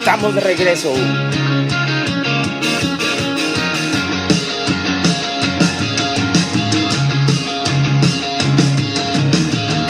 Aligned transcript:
estamos 0.00 0.34
de 0.34 0.40
regreso. 0.40 0.94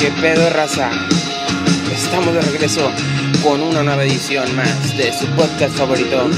¿Qué 0.01 0.11
pedo, 0.21 0.51
raza? 0.51 0.91
Estamos 1.95 2.35
de 2.35 2.41
regreso 2.41 2.91
con 3.45 3.63
una 3.63 3.85
nueva 3.85 4.03
edición 4.03 4.45
más 4.57 4.97
de 4.99 5.13
su 5.13 5.27
podcast 5.37 5.77
favorito, 5.77 6.29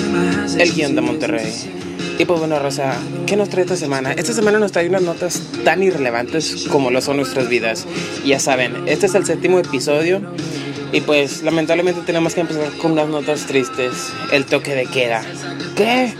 El 0.59 0.73
Guión 0.75 0.95
de 0.95 1.01
Monterrey. 1.01 1.51
Y 2.19 2.27
pues 2.27 2.39
bueno, 2.39 2.59
raza, 2.59 2.95
¿qué 3.27 3.37
nos 3.37 3.49
trae 3.49 3.63
esta 3.63 3.77
semana? 3.77 4.13
Esta 4.13 4.35
semana 4.35 4.59
nos 4.59 4.71
trae 4.71 4.87
unas 4.87 5.03
notas 5.03 5.41
tan 5.65 5.83
irrelevantes 5.83 6.67
como 6.71 6.91
lo 6.91 7.01
son 7.01 7.17
nuestras 7.17 7.49
vidas. 7.49 7.87
Y 8.23 8.29
ya 8.29 8.39
saben, 8.39 8.87
este 8.87 9.07
es 9.07 9.15
el 9.15 9.25
séptimo 9.25 9.59
episodio 9.59 10.21
y 10.93 11.01
pues 11.01 11.43
lamentablemente 11.43 12.03
tenemos 12.03 12.35
que 12.35 12.43
empezar 12.43 12.71
con 12.79 12.93
unas 12.93 13.09
notas 13.09 13.47
tristes. 13.47 14.13
El 14.31 14.45
toque 14.45 14.75
de 14.75 14.87
queda. 14.87 15.23
¿Qué? 15.75 16.15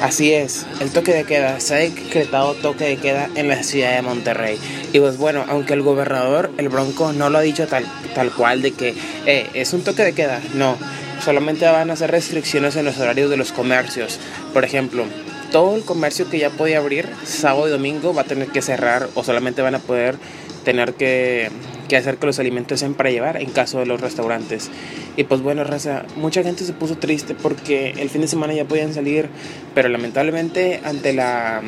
Así 0.00 0.32
es, 0.32 0.66
el 0.80 0.90
toque 0.90 1.12
de 1.12 1.24
queda. 1.24 1.60
Se 1.60 1.74
ha 1.74 1.78
decretado 1.78 2.54
toque 2.54 2.84
de 2.84 2.96
queda 2.96 3.28
en 3.34 3.48
la 3.48 3.62
ciudad 3.62 3.96
de 3.96 4.02
Monterrey. 4.02 4.58
Y 4.92 5.00
pues 5.00 5.16
bueno, 5.16 5.44
aunque 5.48 5.74
el 5.74 5.82
gobernador, 5.82 6.50
el 6.58 6.68
Bronco, 6.68 7.12
no 7.12 7.28
lo 7.30 7.38
ha 7.38 7.42
dicho 7.42 7.66
tal, 7.66 7.84
tal 8.14 8.30
cual 8.30 8.62
de 8.62 8.72
que 8.72 8.94
eh, 9.26 9.48
es 9.54 9.72
un 9.72 9.82
toque 9.82 10.02
de 10.02 10.14
queda. 10.14 10.40
No, 10.54 10.76
solamente 11.22 11.66
van 11.66 11.90
a 11.90 11.94
hacer 11.94 12.10
restricciones 12.10 12.76
en 12.76 12.84
los 12.84 12.98
horarios 12.98 13.30
de 13.30 13.36
los 13.36 13.52
comercios. 13.52 14.18
Por 14.52 14.64
ejemplo, 14.64 15.04
todo 15.52 15.76
el 15.76 15.84
comercio 15.84 16.28
que 16.30 16.38
ya 16.38 16.50
podía 16.50 16.78
abrir 16.78 17.08
sábado 17.24 17.68
y 17.68 17.70
domingo 17.70 18.14
va 18.14 18.22
a 18.22 18.26
tener 18.26 18.48
que 18.48 18.62
cerrar 18.62 19.08
o 19.14 19.24
solamente 19.24 19.62
van 19.62 19.74
a 19.74 19.80
poder 19.80 20.16
tener 20.64 20.94
que 20.94 21.50
que 21.90 21.96
hacer 21.96 22.16
que 22.16 22.26
los 22.26 22.38
alimentos 22.38 22.80
sean 22.80 22.94
para 22.94 23.10
llevar 23.10 23.36
en 23.36 23.50
caso 23.50 23.80
de 23.80 23.86
los 23.86 24.00
restaurantes. 24.00 24.70
Y 25.16 25.24
pues 25.24 25.42
bueno, 25.42 25.64
raza, 25.64 26.04
mucha 26.16 26.42
gente 26.42 26.64
se 26.64 26.72
puso 26.72 26.96
triste 26.96 27.34
porque 27.34 27.90
el 27.98 28.08
fin 28.08 28.22
de 28.22 28.28
semana 28.28 28.54
ya 28.54 28.64
podían 28.64 28.94
salir, 28.94 29.28
pero 29.74 29.88
lamentablemente 29.88 30.80
ante 30.84 31.12
la 31.12 31.62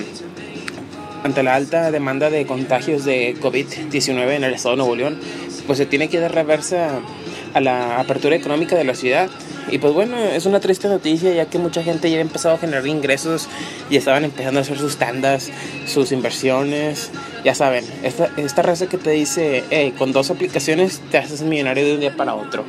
ante 1.24 1.42
la 1.42 1.54
alta 1.54 1.90
demanda 1.90 2.30
de 2.30 2.46
contagios 2.46 3.04
de 3.04 3.36
COVID-19 3.36 4.30
en 4.30 4.44
el 4.44 4.54
estado 4.54 4.74
de 4.74 4.78
Nuevo 4.78 4.96
León, 4.96 5.18
pues 5.66 5.78
se 5.78 5.86
tiene 5.86 6.08
que 6.08 6.18
dar 6.18 6.34
reversa 6.34 7.00
a 7.54 7.60
la 7.60 8.00
apertura 8.00 8.34
económica 8.36 8.76
de 8.76 8.84
la 8.84 8.94
ciudad. 8.94 9.28
Y 9.70 9.78
pues 9.78 9.92
bueno, 9.92 10.16
es 10.18 10.46
una 10.46 10.60
triste 10.60 10.88
noticia 10.88 11.32
ya 11.32 11.46
que 11.46 11.58
mucha 11.58 11.82
gente 11.82 12.10
ya 12.10 12.18
ha 12.18 12.20
empezado 12.20 12.56
a 12.56 12.58
generar 12.58 12.86
ingresos 12.86 13.48
y 13.90 13.96
estaban 13.96 14.24
empezando 14.24 14.60
a 14.60 14.62
hacer 14.62 14.78
sus 14.78 14.96
tandas, 14.96 15.50
sus 15.86 16.12
inversiones. 16.12 17.10
Ya 17.44 17.56
saben, 17.56 17.84
esta, 18.04 18.30
esta 18.36 18.62
raza 18.62 18.86
que 18.86 18.98
te 18.98 19.10
dice, 19.10 19.64
hey, 19.70 19.92
con 19.98 20.12
dos 20.12 20.30
aplicaciones 20.30 21.00
te 21.10 21.18
haces 21.18 21.42
millonario 21.42 21.84
de 21.84 21.94
un 21.94 22.00
día 22.00 22.16
para 22.16 22.34
otro. 22.36 22.64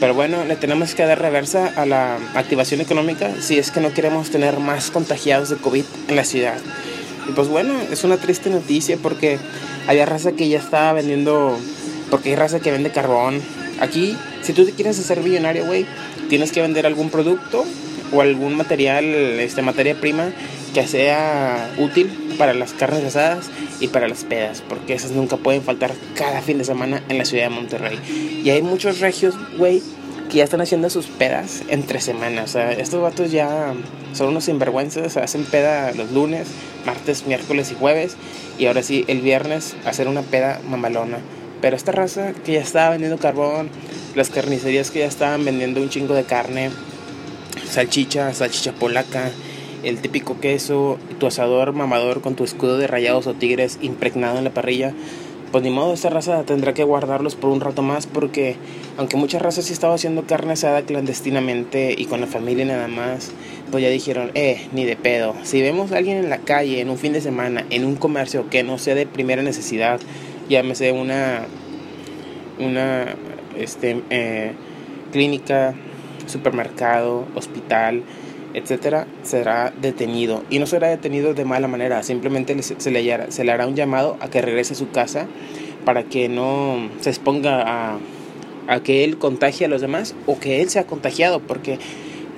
Pero 0.00 0.14
bueno, 0.14 0.44
le 0.44 0.56
tenemos 0.56 0.94
que 0.94 1.04
dar 1.04 1.20
reversa 1.20 1.72
a 1.76 1.86
la 1.86 2.18
activación 2.34 2.80
económica 2.80 3.30
si 3.40 3.58
es 3.58 3.70
que 3.70 3.80
no 3.80 3.94
queremos 3.94 4.30
tener 4.30 4.58
más 4.58 4.90
contagiados 4.90 5.48
de 5.48 5.56
COVID 5.56 5.84
en 6.08 6.16
la 6.16 6.24
ciudad. 6.24 6.58
Y 7.28 7.32
pues 7.32 7.48
bueno, 7.48 7.74
es 7.90 8.02
una 8.02 8.16
triste 8.16 8.50
noticia 8.50 8.98
porque 9.00 9.38
había 9.86 10.06
raza 10.06 10.32
que 10.32 10.48
ya 10.48 10.58
estaba 10.58 10.92
vendiendo, 10.92 11.56
porque 12.10 12.30
hay 12.30 12.36
raza 12.36 12.58
que 12.58 12.72
vende 12.72 12.90
carbón. 12.90 13.40
Aquí, 13.80 14.16
si 14.42 14.52
tú 14.52 14.64
te 14.64 14.72
quieres 14.72 14.98
hacer 14.98 15.20
millonario, 15.20 15.66
güey, 15.66 15.86
tienes 16.28 16.50
que 16.50 16.62
vender 16.62 16.86
algún 16.86 17.10
producto 17.10 17.64
o 18.12 18.20
algún 18.20 18.56
material, 18.56 19.04
este, 19.04 19.62
materia 19.62 20.00
prima 20.00 20.30
que 20.74 20.86
sea 20.86 21.70
útil 21.78 22.34
para 22.36 22.52
las 22.52 22.74
carnes 22.74 23.02
asadas 23.04 23.50
y 23.80 23.88
para 23.88 24.08
las 24.08 24.24
pedas, 24.24 24.62
porque 24.68 24.92
esas 24.92 25.12
nunca 25.12 25.38
pueden 25.38 25.62
faltar 25.62 25.92
cada 26.14 26.42
fin 26.42 26.58
de 26.58 26.64
semana 26.64 27.02
en 27.08 27.16
la 27.16 27.24
ciudad 27.24 27.44
de 27.44 27.50
Monterrey. 27.50 27.98
Y 28.44 28.50
hay 28.50 28.60
muchos 28.60 29.00
regios, 29.00 29.34
güey, 29.56 29.82
que 30.28 30.38
ya 30.38 30.44
están 30.44 30.60
haciendo 30.60 30.90
sus 30.90 31.06
pedas 31.06 31.62
entre 31.68 32.00
semanas. 32.00 32.50
O 32.50 32.52
sea, 32.54 32.72
estos 32.72 33.00
vatos 33.00 33.30
ya 33.30 33.72
son 34.12 34.28
unos 34.28 34.44
sinvergüenzas, 34.44 35.16
hacen 35.16 35.44
peda 35.44 35.92
los 35.92 36.10
lunes, 36.12 36.48
martes, 36.84 37.26
miércoles 37.26 37.72
y 37.72 37.74
jueves, 37.74 38.16
y 38.58 38.66
ahora 38.66 38.82
sí, 38.82 39.04
el 39.08 39.20
viernes 39.20 39.76
hacer 39.84 40.08
una 40.08 40.22
peda 40.22 40.60
mamalona. 40.68 41.18
Pero 41.60 41.76
esta 41.76 41.92
raza 41.92 42.32
que 42.44 42.52
ya 42.52 42.60
estaba 42.60 42.90
vendiendo 42.90 43.18
carbón, 43.18 43.70
las 44.14 44.30
carnicerías 44.30 44.90
que 44.90 45.00
ya 45.00 45.06
estaban 45.06 45.44
vendiendo 45.44 45.80
un 45.80 45.88
chingo 45.88 46.14
de 46.14 46.24
carne, 46.24 46.70
salchicha, 47.66 48.32
salchicha 48.34 48.72
polaca, 48.72 49.30
el 49.82 49.98
típico 49.98 50.40
queso, 50.40 50.98
tu 51.18 51.26
asador 51.26 51.72
mamador 51.72 52.20
con 52.20 52.34
tu 52.34 52.44
escudo 52.44 52.78
de 52.78 52.86
rayados 52.86 53.26
o 53.26 53.34
tigres 53.34 53.78
impregnado 53.82 54.38
en 54.38 54.44
la 54.44 54.50
parrilla, 54.50 54.94
pues 55.52 55.62
ni 55.62 55.70
modo, 55.70 55.94
esta 55.94 56.10
raza 56.10 56.42
tendrá 56.44 56.74
que 56.74 56.82
guardarlos 56.82 57.36
por 57.36 57.50
un 57.50 57.60
rato 57.60 57.82
más 57.82 58.06
porque 58.06 58.56
aunque 58.96 59.16
muchas 59.16 59.40
razas 59.40 59.66
sí 59.66 59.72
estaba 59.72 59.94
haciendo 59.94 60.26
carne 60.26 60.52
asada 60.52 60.82
clandestinamente 60.82 61.94
y 61.96 62.06
con 62.06 62.20
la 62.20 62.26
familia 62.26 62.64
nada 62.64 62.88
más, 62.88 63.30
pues 63.70 63.82
ya 63.82 63.88
dijeron, 63.88 64.32
eh, 64.34 64.66
ni 64.72 64.84
de 64.84 64.96
pedo. 64.96 65.34
Si 65.44 65.62
vemos 65.62 65.92
a 65.92 65.98
alguien 65.98 66.18
en 66.18 66.30
la 66.30 66.38
calle 66.38 66.80
en 66.80 66.90
un 66.90 66.98
fin 66.98 67.12
de 67.12 67.20
semana, 67.20 67.64
en 67.70 67.84
un 67.84 67.96
comercio 67.96 68.50
que 68.50 68.64
no 68.64 68.78
sea 68.78 68.94
de 68.94 69.06
primera 69.06 69.42
necesidad, 69.42 70.00
llámese 70.48 70.92
una, 70.92 71.46
una 72.58 73.14
este, 73.56 74.02
eh, 74.10 74.52
clínica, 75.12 75.74
supermercado, 76.26 77.26
hospital, 77.34 78.02
etcétera, 78.56 79.06
será 79.22 79.72
detenido. 79.80 80.42
Y 80.48 80.58
no 80.58 80.66
será 80.66 80.88
detenido 80.88 81.34
de 81.34 81.44
mala 81.44 81.68
manera, 81.68 82.02
simplemente 82.02 82.56
se 82.62 82.90
le, 82.90 83.52
hará 83.52 83.66
un 83.66 83.76
llamado 83.76 84.16
a 84.20 84.28
que 84.28 84.40
regrese 84.40 84.72
a 84.72 84.76
su 84.76 84.90
casa 84.90 85.26
para 85.84 86.04
que 86.04 86.28
no 86.28 86.88
se 87.00 87.10
exponga 87.10 87.98
a, 88.66 88.80
que 88.82 89.04
él 89.04 89.18
contagie 89.18 89.66
a 89.66 89.68
los 89.68 89.80
demás 89.80 90.14
o 90.26 90.40
que 90.40 90.62
él 90.62 90.70
sea 90.70 90.86
contagiado, 90.86 91.40
porque 91.40 91.78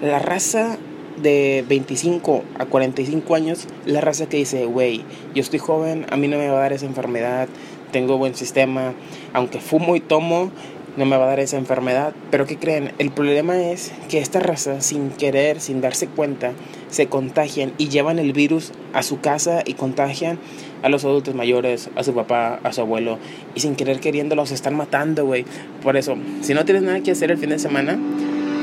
la 0.02 0.18
raza 0.18 0.76
de 1.22 1.64
25 1.68 2.42
a 2.58 2.66
45 2.66 3.34
años, 3.34 3.66
la 3.86 4.00
raza 4.00 4.28
que 4.28 4.38
dice, 4.38 4.66
güey, 4.66 5.04
yo 5.34 5.40
estoy 5.40 5.60
joven, 5.60 6.04
a 6.10 6.16
mí 6.16 6.28
no 6.28 6.36
me 6.36 6.48
va 6.48 6.58
a 6.58 6.60
dar 6.62 6.72
esa 6.72 6.86
enfermedad, 6.86 7.48
tengo 7.92 8.18
buen 8.18 8.34
sistema, 8.34 8.92
aunque 9.32 9.60
fumo 9.60 9.96
y 9.96 10.00
tomo, 10.00 10.50
no 10.98 11.06
me 11.06 11.16
va 11.16 11.24
a 11.24 11.28
dar 11.28 11.40
esa 11.40 11.56
enfermedad. 11.56 12.12
Pero 12.30 12.46
¿qué 12.46 12.56
creen? 12.56 12.92
El 12.98 13.10
problema 13.10 13.58
es 13.58 13.92
que 14.08 14.18
esta 14.18 14.40
raza, 14.40 14.80
sin 14.80 15.10
querer, 15.10 15.60
sin 15.60 15.80
darse 15.80 16.08
cuenta, 16.08 16.52
se 16.90 17.06
contagian 17.06 17.72
y 17.78 17.88
llevan 17.88 18.18
el 18.18 18.32
virus 18.32 18.72
a 18.92 19.02
su 19.02 19.20
casa 19.20 19.62
y 19.64 19.74
contagian 19.74 20.38
a 20.82 20.88
los 20.88 21.04
adultos 21.04 21.34
mayores, 21.34 21.90
a 21.96 22.04
su 22.04 22.14
papá, 22.14 22.60
a 22.62 22.72
su 22.72 22.80
abuelo. 22.80 23.18
Y 23.54 23.60
sin 23.60 23.76
querer 23.76 24.00
queriendo 24.00 24.34
los 24.34 24.50
están 24.50 24.76
matando, 24.76 25.24
güey. 25.24 25.44
Por 25.82 25.96
eso, 25.96 26.16
si 26.42 26.54
no 26.54 26.64
tienes 26.64 26.82
nada 26.82 27.00
que 27.00 27.12
hacer 27.12 27.30
el 27.30 27.38
fin 27.38 27.50
de 27.50 27.58
semana, 27.58 27.98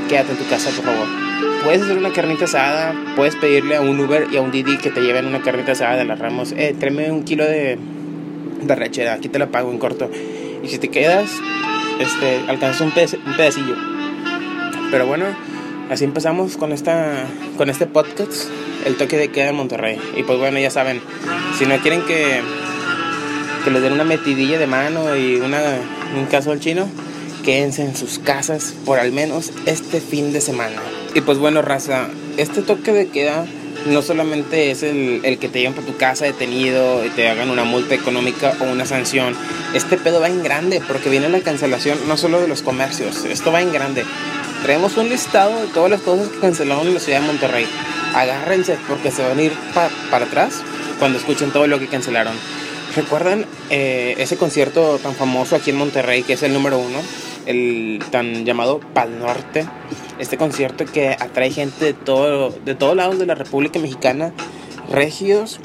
quédate 0.09 0.33
en 0.33 0.37
tu 0.37 0.47
casa, 0.47 0.69
por 0.75 0.85
favor. 0.85 1.07
Puedes 1.63 1.81
hacer 1.81 1.97
una 1.97 2.13
carnita 2.13 2.45
asada, 2.45 2.93
puedes 3.15 3.35
pedirle 3.35 3.75
a 3.75 3.81
un 3.81 3.99
Uber 3.99 4.27
y 4.31 4.37
a 4.37 4.41
un 4.41 4.51
Didi 4.51 4.77
que 4.77 4.91
te 4.91 5.01
lleven 5.01 5.25
una 5.25 5.41
carnita 5.41 5.71
asada 5.71 5.95
de 5.95 6.05
las 6.05 6.19
Ramos. 6.19 6.53
Eh, 6.55 6.75
tráeme 6.79 7.11
un 7.11 7.23
kilo 7.23 7.43
de, 7.43 7.79
de 8.61 8.75
rechera, 8.75 9.13
aquí 9.13 9.29
te 9.29 9.39
la 9.39 9.47
pago 9.47 9.71
en 9.71 9.79
corto. 9.79 10.09
Y 10.63 10.67
si 10.67 10.77
te 10.77 10.89
quedas, 10.89 11.29
este, 11.99 12.41
alcanzó 12.47 12.83
un, 12.83 12.91
pedacillo. 12.91 13.75
Pero 14.91 15.05
bueno, 15.07 15.25
así 15.89 16.03
empezamos 16.03 16.57
con, 16.57 16.71
esta, 16.71 17.25
con 17.57 17.69
este 17.69 17.85
podcast, 17.85 18.49
el 18.85 18.95
toque 18.95 19.17
de 19.17 19.29
queda 19.29 19.49
en 19.49 19.55
Monterrey. 19.55 19.99
Y 20.15 20.23
pues 20.23 20.37
bueno, 20.39 20.59
ya 20.59 20.69
saben, 20.69 21.01
si 21.57 21.65
no 21.65 21.77
quieren 21.79 22.01
que, 22.03 22.41
que 23.63 23.71
les 23.71 23.81
den 23.81 23.93
una 23.93 24.03
metidilla 24.03 24.57
de 24.57 24.67
mano 24.67 25.15
y 25.15 25.35
una, 25.35 25.61
un 26.17 26.25
caso 26.25 26.51
al 26.51 26.59
chino, 26.59 26.87
quédense 27.43 27.83
en 27.83 27.95
sus 27.95 28.19
casas 28.19 28.73
por 28.85 28.99
al 28.99 29.11
menos 29.11 29.51
este 29.65 30.01
fin 30.01 30.33
de 30.33 30.41
semana. 30.41 30.81
Y 31.13 31.21
pues 31.21 31.37
bueno, 31.37 31.61
raza, 31.61 32.07
este 32.37 32.61
toque 32.61 32.91
de 32.91 33.07
queda 33.07 33.45
no 33.85 34.01
solamente 34.01 34.71
es 34.71 34.83
el, 34.83 35.21
el, 35.23 35.37
que 35.37 35.47
te 35.47 35.59
lleven 35.59 35.73
por 35.73 35.85
tu 35.85 35.95
casa 35.97 36.25
detenido 36.25 37.05
y 37.05 37.09
te 37.09 37.29
hagan 37.29 37.49
una 37.49 37.63
multa 37.63 37.95
económica 37.95 38.55
o 38.59 38.63
una 38.65 38.85
sanción. 38.85 39.35
Este 39.73 39.97
pedo 39.97 40.19
va 40.19 40.27
en 40.27 40.43
grande 40.43 40.81
porque 40.87 41.09
viene 41.09 41.29
la 41.29 41.39
cancelación 41.41 41.99
no 42.07 42.17
solo 42.17 42.41
de 42.41 42.47
los 42.47 42.61
comercios, 42.61 43.25
esto 43.25 43.51
va 43.51 43.61
en 43.61 43.71
grande. 43.71 44.03
Traemos 44.63 44.97
un 44.97 45.09
listado 45.09 45.61
de 45.61 45.67
todas 45.67 45.91
las 45.91 46.01
cosas 46.01 46.29
que 46.29 46.39
cancelaron 46.39 46.87
en 46.87 46.95
la 46.95 46.99
ciudad 46.99 47.21
de 47.21 47.27
Monterrey. 47.27 47.67
Agárrense 48.15 48.77
porque 48.87 49.11
se 49.11 49.21
van 49.21 49.37
a 49.37 49.43
ir 49.43 49.51
para 50.09 50.25
atrás 50.25 50.63
cuando 50.97 51.19
escuchen 51.19 51.51
todo 51.51 51.67
lo 51.67 51.79
que 51.79 51.87
cancelaron. 51.87 52.35
¿Recuerdan 52.95 53.45
eh, 53.69 54.15
ese 54.17 54.37
concierto 54.37 54.97
tan 54.99 55.15
famoso 55.15 55.55
aquí 55.55 55.69
en 55.69 55.77
Monterrey 55.77 56.23
que 56.23 56.33
es 56.33 56.43
el 56.43 56.53
número 56.53 56.79
uno? 56.79 56.99
El 57.45 57.99
tan 58.11 58.45
llamado 58.45 58.79
Pal 58.93 59.19
Norte 59.19 59.65
este 60.19 60.37
concierto 60.37 60.85
que 60.85 61.09
atrae 61.09 61.51
gente 61.51 61.85
de 61.85 61.93
todo 61.93 62.49
de 62.49 62.75
todos 62.75 62.95
lados 62.95 63.19
de 63.19 63.25
la 63.25 63.35
República 63.35 63.79
Mexicana, 63.79 64.31
regios 64.89 65.59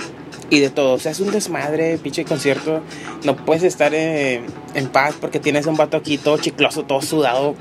y 0.51 0.61
de 0.61 0.71
todo. 0.71 0.95
O 0.95 0.99
sea, 0.99 1.13
es 1.13 1.21
un 1.21 1.31
desmadre, 1.31 1.99
pinche 1.99 2.25
concierto. 2.25 2.83
No 3.25 3.37
puedes 3.37 3.63
estar 3.63 3.95
eh, 3.95 4.43
en 4.75 4.89
paz 4.89 5.15
porque 5.21 5.39
tienes 5.39 5.67
un 5.67 5.77
vato 5.77 5.97
aquí 5.97 6.19
todo 6.19 6.39
chicloso, 6.39 6.85
todo 6.85 7.01
sudado, 7.03 7.55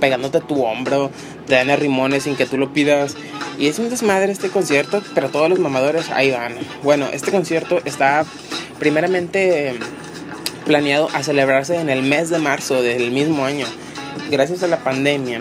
pegándote 0.00 0.38
a 0.38 0.40
tu 0.40 0.62
hombro, 0.64 1.10
te 1.46 1.54
dan 1.54 1.68
rimones 1.78 2.24
sin 2.24 2.36
que 2.36 2.46
tú 2.46 2.58
lo 2.58 2.72
pidas. 2.72 3.16
Y 3.58 3.68
es 3.68 3.78
un 3.78 3.90
desmadre 3.90 4.32
este 4.32 4.48
concierto, 4.48 5.02
pero 5.14 5.28
todos 5.28 5.48
los 5.48 5.60
mamadores 5.60 6.10
ahí 6.10 6.32
van. 6.32 6.54
Bueno, 6.82 7.06
este 7.12 7.30
concierto 7.30 7.80
está 7.84 8.24
primeramente 8.80 9.74
planeado 10.64 11.08
a 11.12 11.22
celebrarse 11.22 11.76
en 11.76 11.88
el 11.88 12.02
mes 12.02 12.30
de 12.30 12.38
marzo 12.38 12.82
del 12.82 13.10
mismo 13.10 13.44
año. 13.44 13.66
Gracias 14.30 14.62
a 14.62 14.66
la 14.66 14.78
pandemia, 14.78 15.40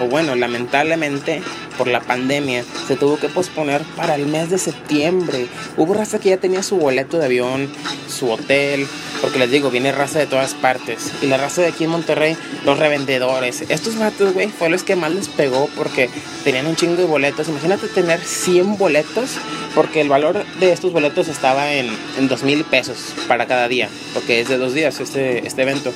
o 0.00 0.06
bueno, 0.06 0.34
lamentablemente 0.34 1.42
por 1.76 1.88
la 1.88 2.00
pandemia, 2.00 2.64
se 2.86 2.96
tuvo 2.96 3.18
que 3.18 3.28
posponer 3.28 3.82
para 3.96 4.14
el 4.14 4.26
mes 4.26 4.50
de 4.50 4.58
septiembre. 4.58 5.46
Hubo 5.76 5.94
raza 5.94 6.18
que 6.18 6.30
ya 6.30 6.36
tenía 6.36 6.62
su 6.62 6.76
boleto 6.76 7.18
de 7.18 7.26
avión, 7.26 7.68
su 8.08 8.30
hotel, 8.30 8.86
porque 9.20 9.38
les 9.38 9.50
digo, 9.50 9.70
viene 9.70 9.90
raza 9.90 10.18
de 10.18 10.26
todas 10.26 10.54
partes. 10.54 11.12
Y 11.22 11.26
la 11.26 11.36
raza 11.36 11.62
de 11.62 11.68
aquí 11.68 11.84
en 11.84 11.90
Monterrey, 11.90 12.36
los 12.64 12.78
revendedores. 12.78 13.64
Estos 13.68 13.98
vatos, 13.98 14.34
güey, 14.34 14.48
fue 14.48 14.68
los 14.68 14.82
que 14.82 14.96
más 14.96 15.12
les 15.12 15.28
pegó 15.28 15.68
porque 15.76 16.10
tenían 16.44 16.66
un 16.66 16.76
chingo 16.76 16.96
de 16.96 17.06
boletos. 17.06 17.48
Imagínate 17.48 17.88
tener 17.88 18.20
100 18.20 18.76
boletos, 18.76 19.38
porque 19.74 20.00
el 20.00 20.08
valor 20.08 20.44
de 20.60 20.72
estos 20.72 20.92
boletos 20.92 21.28
estaba 21.28 21.72
en, 21.72 21.88
en 22.18 22.28
2 22.28 22.42
mil 22.44 22.64
pesos 22.64 23.14
para 23.26 23.46
cada 23.46 23.66
día, 23.66 23.88
porque 24.12 24.40
es 24.40 24.48
de 24.48 24.56
dos 24.56 24.72
días 24.72 25.00
este, 25.00 25.46
este 25.46 25.62
evento. 25.62 25.92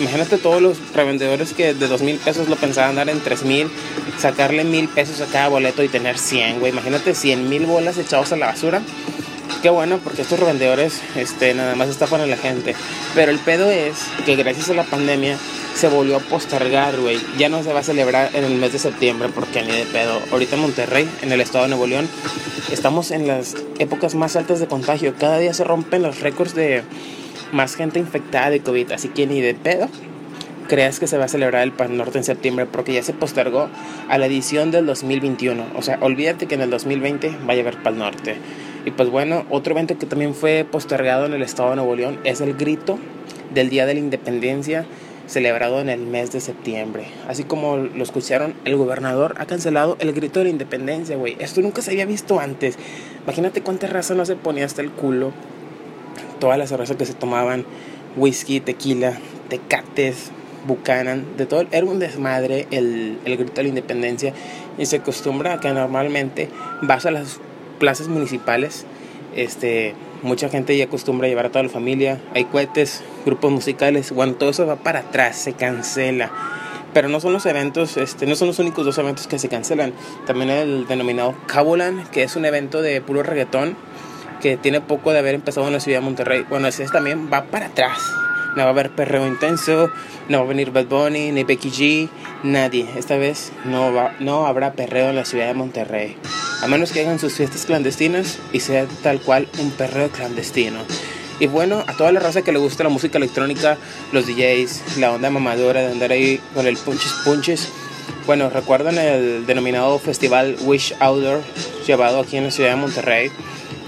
Imagínate 0.00 0.38
todos 0.38 0.62
los 0.62 0.78
revendedores 0.94 1.52
que 1.52 1.74
de 1.74 1.88
2 1.88 2.02
mil 2.02 2.16
pesos 2.16 2.48
lo 2.48 2.56
pensaban 2.56 2.96
dar 2.96 3.08
en 3.08 3.20
3 3.38 3.44
mil, 3.44 3.70
sacarle 4.18 4.64
mil 4.64 4.88
pesos 4.88 5.20
a 5.20 5.26
cada 5.26 5.48
boleto 5.48 5.82
y 5.82 5.88
tener 5.88 6.18
100, 6.18 6.60
güey. 6.60 6.72
Imagínate 6.72 7.14
100 7.14 7.48
mil 7.48 7.66
bolas 7.66 7.98
echados 7.98 8.32
a 8.32 8.36
la 8.36 8.46
basura. 8.46 8.82
Qué 9.62 9.70
bueno, 9.70 9.98
porque 10.02 10.22
estos 10.22 10.38
revendedores 10.38 11.00
este, 11.16 11.52
nada 11.54 11.74
más 11.74 11.88
estafan 11.88 12.20
a 12.20 12.26
la 12.26 12.36
gente. 12.36 12.74
Pero 13.14 13.32
el 13.32 13.38
pedo 13.38 13.70
es 13.70 13.96
que 14.24 14.36
gracias 14.36 14.70
a 14.70 14.74
la 14.74 14.84
pandemia 14.84 15.36
se 15.74 15.88
volvió 15.88 16.16
a 16.16 16.20
postergar, 16.20 16.96
güey. 17.00 17.18
Ya 17.38 17.48
no 17.48 17.62
se 17.62 17.72
va 17.72 17.80
a 17.80 17.82
celebrar 17.82 18.30
en 18.34 18.44
el 18.44 18.54
mes 18.54 18.72
de 18.72 18.78
septiembre 18.78 19.28
porque 19.34 19.62
ni 19.62 19.72
de 19.72 19.84
pedo. 19.86 20.20
Ahorita 20.30 20.56
en 20.56 20.62
Monterrey, 20.62 21.08
en 21.22 21.32
el 21.32 21.40
estado 21.40 21.64
de 21.64 21.70
Nuevo 21.70 21.86
León, 21.86 22.08
estamos 22.70 23.10
en 23.10 23.26
las 23.26 23.56
épocas 23.78 24.14
más 24.14 24.36
altas 24.36 24.60
de 24.60 24.66
contagio. 24.66 25.14
Cada 25.18 25.38
día 25.38 25.54
se 25.54 25.64
rompen 25.64 26.02
los 26.02 26.20
récords 26.20 26.54
de 26.54 26.82
más 27.52 27.74
gente 27.74 27.98
infectada 27.98 28.50
de 28.50 28.60
COVID. 28.60 28.92
Así 28.92 29.08
que 29.08 29.26
ni 29.26 29.40
de 29.40 29.54
pedo 29.54 29.88
creas 30.68 31.00
que 31.00 31.06
se 31.08 31.18
va 31.18 31.24
a 31.24 31.28
celebrar 31.28 31.62
el 31.62 31.72
Pan 31.72 31.96
Norte 31.96 32.18
en 32.18 32.24
septiembre 32.24 32.66
porque 32.66 32.92
ya 32.92 33.02
se 33.02 33.12
postergó 33.12 33.68
a 34.08 34.18
la 34.18 34.26
edición 34.26 34.70
del 34.70 34.86
2021. 34.86 35.64
O 35.74 35.82
sea, 35.82 35.98
olvídate 36.00 36.46
que 36.46 36.54
en 36.54 36.60
el 36.60 36.70
2020 36.70 37.30
va 37.48 37.54
a 37.54 37.58
haber 37.58 37.82
Pan 37.82 37.98
Norte. 37.98 38.36
Y 38.84 38.92
pues 38.92 39.10
bueno, 39.10 39.44
otro 39.50 39.72
evento 39.72 39.98
que 39.98 40.06
también 40.06 40.34
fue 40.34 40.64
postergado 40.70 41.26
en 41.26 41.32
el 41.32 41.42
estado 41.42 41.70
de 41.70 41.76
Nuevo 41.76 41.96
León 41.96 42.20
es 42.24 42.40
el 42.40 42.54
grito 42.54 42.98
del 43.52 43.70
Día 43.70 43.86
de 43.86 43.94
la 43.94 44.00
Independencia 44.00 44.86
celebrado 45.26 45.80
en 45.80 45.88
el 45.88 46.00
mes 46.00 46.32
de 46.32 46.40
septiembre. 46.40 47.06
Así 47.28 47.44
como 47.44 47.76
lo 47.76 48.02
escucharon, 48.02 48.54
el 48.64 48.76
gobernador 48.76 49.34
ha 49.38 49.46
cancelado 49.46 49.96
el 50.00 50.12
grito 50.12 50.40
de 50.40 50.44
la 50.44 50.50
independencia, 50.50 51.16
güey. 51.16 51.36
Esto 51.38 51.60
nunca 51.60 51.82
se 51.82 51.90
había 51.90 52.06
visto 52.06 52.40
antes. 52.40 52.78
Imagínate 53.24 53.60
cuánta 53.60 53.86
raza 53.86 54.14
no 54.14 54.24
se 54.24 54.36
ponía 54.36 54.64
hasta 54.64 54.80
el 54.80 54.90
culo. 54.90 55.32
Todas 56.40 56.56
las 56.56 56.70
cervezas 56.70 56.96
que 56.96 57.04
se 57.04 57.14
tomaban, 57.14 57.66
whisky, 58.16 58.60
tequila, 58.60 59.18
tecates, 59.48 60.30
Buchanan, 60.66 61.36
de 61.36 61.46
todo, 61.46 61.64
era 61.70 61.86
un 61.86 61.98
desmadre 61.98 62.66
el, 62.70 63.18
el 63.24 63.36
grito 63.36 63.54
de 63.54 63.62
la 63.64 63.68
independencia 63.68 64.32
y 64.76 64.86
se 64.86 64.96
acostumbra 64.96 65.54
a 65.54 65.60
que 65.60 65.70
normalmente 65.72 66.48
vas 66.82 67.06
a 67.06 67.10
las 67.10 67.40
plazas 67.78 68.08
municipales, 68.08 68.84
este, 69.34 69.94
mucha 70.22 70.48
gente 70.48 70.76
ya 70.76 70.84
acostumbra 70.84 71.28
llevar 71.28 71.46
a 71.46 71.50
toda 71.50 71.62
la 71.62 71.68
familia, 71.68 72.20
hay 72.34 72.44
cohetes, 72.44 73.02
grupos 73.24 73.50
musicales, 73.52 74.12
bueno, 74.12 74.34
todo 74.34 74.50
eso 74.50 74.66
va 74.66 74.76
para 74.76 75.00
atrás, 75.00 75.36
se 75.36 75.52
cancela. 75.52 76.30
Pero 76.94 77.08
no 77.08 77.20
son 77.20 77.34
los 77.34 77.44
eventos, 77.46 77.96
este, 77.98 78.26
no 78.26 78.34
son 78.34 78.48
los 78.48 78.58
únicos 78.58 78.84
dos 78.84 78.96
eventos 78.96 79.26
que 79.26 79.38
se 79.38 79.48
cancelan. 79.48 79.92
También 80.26 80.50
el 80.50 80.86
denominado 80.86 81.34
Cabolan, 81.46 82.04
que 82.10 82.22
es 82.22 82.34
un 82.34 82.46
evento 82.46 82.80
de 82.80 83.00
puro 83.02 83.22
reggaetón, 83.22 83.76
que 84.40 84.56
tiene 84.56 84.80
poco 84.80 85.12
de 85.12 85.18
haber 85.18 85.34
empezado 85.34 85.66
en 85.66 85.74
la 85.74 85.80
ciudad 85.80 85.98
de 85.98 86.04
Monterrey. 86.04 86.46
Bueno, 86.48 86.66
ese 86.66 86.86
también 86.86 87.28
va 87.30 87.44
para 87.44 87.66
atrás. 87.66 87.98
No 88.56 88.62
va 88.62 88.64
a 88.64 88.70
haber 88.70 88.90
perreo 88.90 89.26
intenso, 89.26 89.90
no 90.28 90.38
va 90.38 90.44
a 90.44 90.48
venir 90.48 90.70
Bad 90.70 90.86
Bunny, 90.86 91.32
ni 91.32 91.44
Becky 91.44 91.70
G, 91.70 92.08
nadie. 92.42 92.88
Esta 92.96 93.16
vez 93.16 93.52
no, 93.64 93.92
va, 93.92 94.14
no 94.20 94.46
habrá 94.46 94.72
perreo 94.72 95.10
en 95.10 95.16
la 95.16 95.24
ciudad 95.24 95.46
de 95.46 95.54
Monterrey. 95.54 96.16
A 96.62 96.66
menos 96.66 96.90
que 96.90 97.00
hagan 97.00 97.18
sus 97.18 97.34
fiestas 97.34 97.66
clandestinas 97.66 98.38
y 98.52 98.60
sea 98.60 98.86
tal 99.02 99.20
cual 99.20 99.48
un 99.58 99.70
perreo 99.70 100.08
clandestino. 100.08 100.78
Y 101.40 101.46
bueno, 101.46 101.84
a 101.86 101.96
toda 101.96 102.10
la 102.10 102.18
raza 102.18 102.42
que 102.42 102.50
le 102.50 102.58
gusta 102.58 102.82
la 102.82 102.90
música 102.90 103.18
electrónica, 103.18 103.78
los 104.12 104.26
DJs, 104.26 104.98
la 104.98 105.12
onda 105.12 105.30
mamadora 105.30 105.82
de 105.82 105.92
andar 105.92 106.10
ahí 106.10 106.40
con 106.54 106.66
el 106.66 106.76
punches 106.76 107.12
punches. 107.24 107.68
Bueno, 108.26 108.50
recuerdan 108.50 108.98
el 108.98 109.46
denominado 109.46 109.98
festival 109.98 110.56
Wish 110.62 110.94
Outdoor 110.98 111.40
llevado 111.86 112.20
aquí 112.20 112.36
en 112.36 112.44
la 112.44 112.50
ciudad 112.50 112.70
de 112.70 112.76
Monterrey 112.76 113.30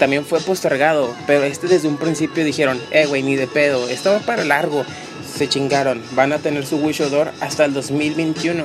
también 0.01 0.25
fue 0.25 0.39
postergado, 0.39 1.15
pero 1.27 1.43
este 1.43 1.67
desde 1.67 1.87
un 1.87 1.97
principio 1.97 2.43
dijeron, 2.43 2.81
eh, 2.89 3.05
güey, 3.05 3.21
ni 3.21 3.35
de 3.35 3.45
pedo, 3.45 3.87
estaba 3.87 4.17
para 4.17 4.43
largo. 4.43 4.83
Se 5.31 5.47
chingaron, 5.47 6.01
van 6.13 6.33
a 6.33 6.39
tener 6.39 6.65
su 6.65 6.77
Wish 6.77 7.03
Outdoor 7.03 7.31
hasta 7.39 7.65
el 7.65 7.73
2021. 7.75 8.63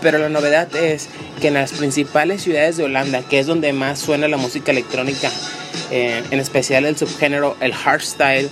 Pero 0.00 0.18
la 0.18 0.28
novedad 0.28 0.72
es 0.76 1.08
que 1.40 1.48
en 1.48 1.54
las 1.54 1.72
principales 1.72 2.42
ciudades 2.42 2.76
de 2.76 2.84
Holanda, 2.84 3.22
que 3.22 3.40
es 3.40 3.48
donde 3.48 3.72
más 3.72 3.98
suena 3.98 4.28
la 4.28 4.36
música 4.36 4.70
electrónica, 4.70 5.28
eh, 5.90 6.22
en 6.30 6.38
especial 6.38 6.84
el 6.84 6.96
subgénero, 6.96 7.56
el 7.58 7.74
hardstyle, 7.74 8.48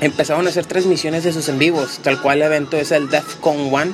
empezaron 0.00 0.46
a 0.46 0.50
hacer 0.50 0.66
transmisiones 0.66 1.24
de 1.24 1.32
sus 1.32 1.48
en 1.48 1.58
vivos, 1.58 1.98
tal 2.04 2.22
cual 2.22 2.36
el 2.36 2.44
evento 2.44 2.76
es 2.76 2.92
el 2.92 3.10
DEFCON 3.10 3.62
1 3.62 3.92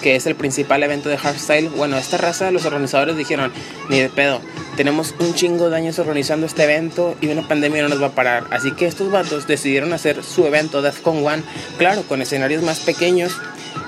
que 0.00 0.16
es 0.16 0.26
el 0.26 0.36
principal 0.36 0.82
evento 0.82 1.08
de 1.08 1.18
hardstyle. 1.18 1.68
Bueno, 1.70 1.96
esta 1.98 2.18
raza, 2.18 2.50
los 2.50 2.64
organizadores 2.64 3.16
dijeron, 3.16 3.52
ni 3.88 3.98
de 3.98 4.08
pedo, 4.08 4.40
tenemos 4.78 5.12
un 5.18 5.34
chingo 5.34 5.70
de 5.70 5.76
años 5.76 5.98
organizando 5.98 6.46
este 6.46 6.62
evento 6.62 7.16
y 7.20 7.26
una 7.26 7.48
pandemia 7.48 7.82
no 7.82 7.88
nos 7.88 8.00
va 8.00 8.06
a 8.06 8.12
parar. 8.12 8.44
Así 8.52 8.70
que 8.70 8.86
estos 8.86 9.10
vatos 9.10 9.48
decidieron 9.48 9.92
hacer 9.92 10.22
su 10.22 10.46
evento 10.46 10.82
DEFCON 10.82 11.16
1, 11.24 11.42
claro, 11.78 12.02
con 12.02 12.22
escenarios 12.22 12.62
más 12.62 12.78
pequeños, 12.78 13.32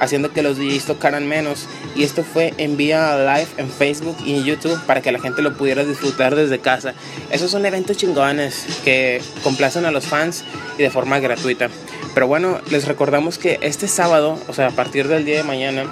haciendo 0.00 0.32
que 0.32 0.42
los 0.42 0.58
DJs 0.58 0.86
tocaran 0.86 1.28
menos. 1.28 1.68
Y 1.94 2.02
esto 2.02 2.24
fue 2.24 2.54
en 2.56 2.76
vía 2.76 3.16
live 3.16 3.46
en 3.56 3.70
Facebook 3.70 4.16
y 4.26 4.34
en 4.34 4.42
YouTube 4.42 4.80
para 4.84 5.00
que 5.00 5.12
la 5.12 5.20
gente 5.20 5.42
lo 5.42 5.56
pudiera 5.56 5.84
disfrutar 5.84 6.34
desde 6.34 6.58
casa. 6.58 6.94
Esos 7.30 7.52
son 7.52 7.64
eventos 7.66 7.96
chingones 7.96 8.66
que 8.82 9.22
complacen 9.44 9.84
a 9.84 9.92
los 9.92 10.08
fans 10.08 10.42
y 10.76 10.82
de 10.82 10.90
forma 10.90 11.20
gratuita. 11.20 11.68
Pero 12.14 12.26
bueno, 12.26 12.58
les 12.68 12.88
recordamos 12.88 13.38
que 13.38 13.60
este 13.60 13.86
sábado, 13.86 14.40
o 14.48 14.52
sea, 14.52 14.66
a 14.66 14.72
partir 14.72 15.06
del 15.06 15.24
día 15.24 15.36
de 15.36 15.44
mañana, 15.44 15.84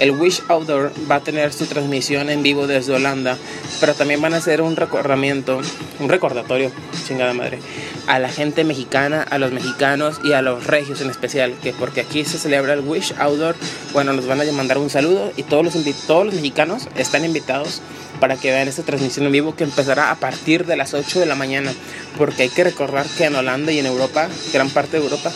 el 0.00 0.12
Wish 0.12 0.42
Outdoor 0.48 0.92
va 1.10 1.16
a 1.16 1.20
tener 1.20 1.52
su 1.52 1.66
transmisión 1.66 2.30
en 2.30 2.42
vivo 2.42 2.66
desde 2.66 2.94
Holanda, 2.94 3.36
pero 3.80 3.92
también 3.92 4.22
van 4.22 4.32
a 4.32 4.38
hacer 4.38 4.62
un 4.62 4.74
recordamiento, 4.74 5.60
un 5.98 6.08
recordatorio, 6.08 6.72
chingada 7.06 7.34
madre, 7.34 7.58
a 8.06 8.18
la 8.18 8.30
gente 8.30 8.64
mexicana, 8.64 9.22
a 9.22 9.38
los 9.38 9.52
mexicanos 9.52 10.18
y 10.24 10.32
a 10.32 10.40
los 10.40 10.66
regios 10.66 11.02
en 11.02 11.10
especial, 11.10 11.54
que 11.62 11.74
porque 11.74 12.00
aquí 12.00 12.24
se 12.24 12.38
celebra 12.38 12.72
el 12.72 12.80
Wish 12.80 13.14
Outdoor, 13.18 13.54
bueno, 13.92 14.14
nos 14.14 14.26
van 14.26 14.40
a 14.40 14.52
mandar 14.52 14.78
un 14.78 14.88
saludo 14.88 15.32
y 15.36 15.42
todos 15.42 15.62
los, 15.62 15.74
todos 16.06 16.24
los 16.24 16.34
mexicanos 16.34 16.88
están 16.96 17.26
invitados 17.26 17.82
para 18.20 18.36
que 18.36 18.50
vean 18.50 18.68
esta 18.68 18.82
transmisión 18.82 19.26
en 19.26 19.32
vivo 19.32 19.54
que 19.54 19.64
empezará 19.64 20.10
a 20.10 20.14
partir 20.14 20.64
de 20.64 20.76
las 20.76 20.94
8 20.94 21.20
de 21.20 21.26
la 21.26 21.34
mañana, 21.34 21.72
porque 22.16 22.44
hay 22.44 22.48
que 22.48 22.64
recordar 22.64 23.04
que 23.18 23.24
en 23.26 23.34
Holanda 23.34 23.70
y 23.70 23.78
en 23.78 23.86
Europa, 23.86 24.28
gran 24.54 24.70
parte 24.70 24.96
de 24.96 25.04
Europa, 25.04 25.30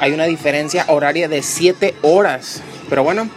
hay 0.00 0.12
una 0.12 0.24
diferencia 0.24 0.84
horaria 0.88 1.28
de 1.28 1.42
7 1.44 1.94
horas. 2.02 2.60
Pero 2.88 3.02
bueno, 3.04 3.28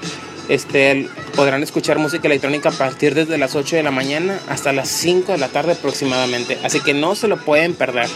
este, 0.50 1.10
podrán 1.36 1.64
escuchar 1.64 2.00
música 2.00 2.28
electrónica 2.28 2.70
a 2.70 2.74
partir 2.74 3.16
desde 3.16 3.38
las 3.38 3.56
8 3.56 3.78
de 3.78 3.84
la 3.84 3.92
mañana 3.92 4.40
hasta 4.50 4.74
las 4.74 4.90
5 4.90 5.32
de 5.32 5.38
la 5.38 5.48
tarde 5.48 5.74
aproximadamente. 5.74 6.58
Así 6.64 6.80
que 6.80 6.94
no 6.94 7.16
se 7.16 7.28
lo 7.28 7.38
pueden 7.38 7.74
perder. 7.74 8.10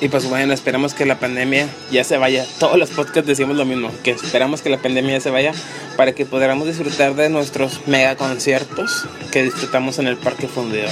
Y 0.00 0.08
pues 0.08 0.28
bueno, 0.28 0.52
esperamos 0.52 0.92
que 0.92 1.06
la 1.06 1.18
pandemia 1.18 1.68
ya 1.90 2.04
se 2.04 2.18
vaya. 2.18 2.44
Todos 2.58 2.78
los 2.78 2.90
podcasts 2.90 3.26
decimos 3.26 3.56
lo 3.56 3.64
mismo, 3.64 3.90
que 4.02 4.10
esperamos 4.10 4.60
que 4.60 4.68
la 4.68 4.78
pandemia 4.78 5.14
ya 5.14 5.20
se 5.20 5.30
vaya 5.30 5.52
para 5.96 6.12
que 6.12 6.26
podamos 6.26 6.66
disfrutar 6.66 7.14
de 7.14 7.30
nuestros 7.30 7.86
mega 7.86 8.16
conciertos 8.16 9.06
que 9.32 9.44
disfrutamos 9.44 9.98
en 9.98 10.06
el 10.06 10.16
Parque 10.16 10.48
Fundidor. 10.48 10.90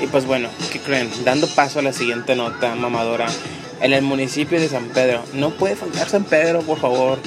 Y 0.00 0.06
pues 0.08 0.26
bueno, 0.26 0.48
¿qué 0.72 0.80
creen? 0.80 1.08
Dando 1.24 1.46
paso 1.46 1.78
a 1.78 1.82
la 1.82 1.92
siguiente 1.92 2.34
nota 2.34 2.74
mamadora. 2.74 3.28
En 3.82 3.92
el 3.92 4.02
municipio 4.02 4.60
de 4.60 4.68
San 4.68 4.90
Pedro. 4.90 5.24
No 5.34 5.50
puede 5.50 5.74
faltar 5.74 6.08
San 6.08 6.22
Pedro, 6.22 6.60
por 6.62 6.78
favor. 6.78 7.18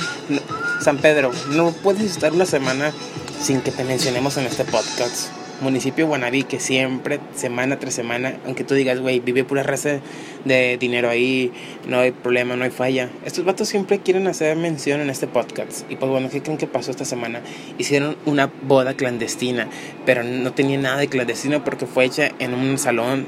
San 0.82 0.98
Pedro, 1.00 1.32
no 1.52 1.74
puedes 1.74 2.04
estar 2.04 2.32
una 2.32 2.46
semana 2.46 2.94
sin 3.42 3.60
que 3.60 3.72
te 3.72 3.84
mencionemos 3.84 4.38
en 4.38 4.46
este 4.46 4.64
podcast. 4.64 5.32
Municipio 5.60 6.08
Guanabí, 6.08 6.44
que 6.44 6.62
siempre, 6.62 7.20
semana 7.36 7.78
tras 7.78 7.94
semana, 7.94 8.38
aunque 8.46 8.64
tú 8.64 8.74
digas, 8.74 9.00
güey, 9.00 9.20
vive 9.20 9.44
pura 9.44 9.64
raza 9.64 10.00
de 10.46 10.78
dinero 10.78 11.10
ahí, 11.10 11.52
no 11.88 12.00
hay 12.00 12.12
problema, 12.12 12.56
no 12.56 12.64
hay 12.64 12.72
falla. 12.72 13.10
Estos 13.26 13.44
vatos 13.44 13.68
siempre 13.68 14.00
quieren 14.00 14.28
hacer 14.28 14.56
mención 14.56 15.02
en 15.02 15.10
este 15.10 15.28
podcast. 15.28 15.90
Y 15.90 15.98
pues 15.98 16.10
bueno, 16.10 16.30
¿qué 16.30 16.42
creen 16.42 16.58
que 16.58 16.68
pasó 16.68 16.92
esta 16.92 17.04
semana? 17.04 17.42
Hicieron 17.78 18.16
una 18.26 18.50
boda 18.64 18.94
clandestina, 18.94 19.68
pero 20.06 20.24
no 20.24 20.54
tenía 20.54 20.78
nada 20.78 20.98
de 20.98 21.08
clandestino 21.08 21.66
porque 21.66 21.86
fue 21.86 22.06
hecha 22.06 22.32
en 22.40 22.54
un 22.54 22.78
salón 22.78 23.26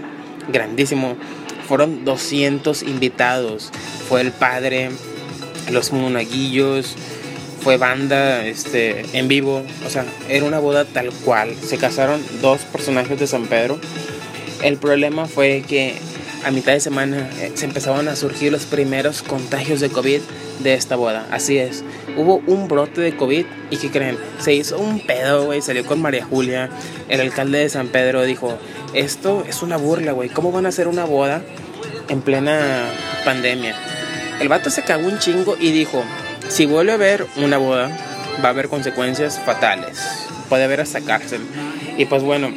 grandísimo. 0.50 1.18
Fueron 1.68 2.06
200 2.06 2.84
invitados. 2.84 3.72
Fue 4.08 4.22
el 4.22 4.32
padre, 4.32 4.90
los 5.72 5.92
monaguillos, 5.92 6.96
fue 7.62 7.78
banda 7.78 8.46
este, 8.46 9.06
en 9.12 9.28
vivo, 9.28 9.62
o 9.86 9.90
sea, 9.90 10.06
era 10.30 10.46
una 10.46 10.60
boda 10.60 10.86
tal 10.86 11.12
cual. 11.12 11.54
Se 11.62 11.78
casaron 11.78 12.24
dos 12.42 12.62
personajes 12.62 13.20
de 13.20 13.28
San 13.28 13.48
Pedro. 13.48 13.80
El 14.64 14.78
problema 14.78 15.26
fue 15.26 15.64
que 15.68 15.96
a 16.46 16.52
mitad 16.52 16.72
de 16.72 16.80
semana 16.80 17.30
eh, 17.42 17.52
se 17.56 17.66
empezaban 17.66 18.08
a 18.08 18.16
surgir 18.16 18.52
los 18.52 18.66
primeros 18.66 19.22
contagios 19.22 19.82
de 19.82 19.90
COVID 19.90 20.22
de 20.60 20.74
esta 20.74 20.96
boda. 20.96 21.28
Así 21.30 21.58
es, 21.58 21.84
hubo 22.16 22.42
un 22.48 22.68
brote 22.68 23.02
de 23.02 23.16
COVID 23.16 23.46
y 23.70 23.78
¿qué 23.78 23.92
creen? 23.92 24.18
Se 24.40 24.54
hizo 24.54 24.80
un 24.80 25.00
pedo, 25.00 25.46
güey, 25.46 25.62
salió 25.62 25.86
con 25.86 26.02
María 26.02 26.24
Julia. 26.24 26.70
El 27.10 27.22
alcalde 27.22 27.60
de 27.60 27.70
San 27.70 27.90
Pedro 27.90 28.24
dijo, 28.24 28.58
esto 28.94 29.44
es 29.48 29.62
una 29.62 29.78
burla, 29.78 30.12
güey, 30.12 30.30
¿cómo 30.30 30.52
van 30.52 30.66
a 30.66 30.70
hacer 30.70 30.88
una 30.88 31.06
boda 31.06 31.42
en 32.10 32.22
plena 32.22 32.86
pandemia? 33.26 33.76
El 34.40 34.50
vato 34.50 34.70
se 34.70 34.84
cagó 34.84 35.08
un 35.08 35.20
chingo 35.20 35.56
y 35.60 35.72
dijo, 35.72 36.04
si 36.48 36.66
vuelve 36.66 36.92
a 36.92 36.96
haber 36.96 37.26
una 37.38 37.58
boda, 37.58 37.90
va 38.44 38.50
a 38.50 38.52
haber 38.52 38.70
consecuencias 38.70 39.40
fatales. 39.40 40.00
Puede 40.50 40.64
haber 40.64 40.82
hasta 40.82 41.02
cárcel. 41.02 41.42
Y 41.98 42.06
pues 42.06 42.24
bueno, 42.24 42.50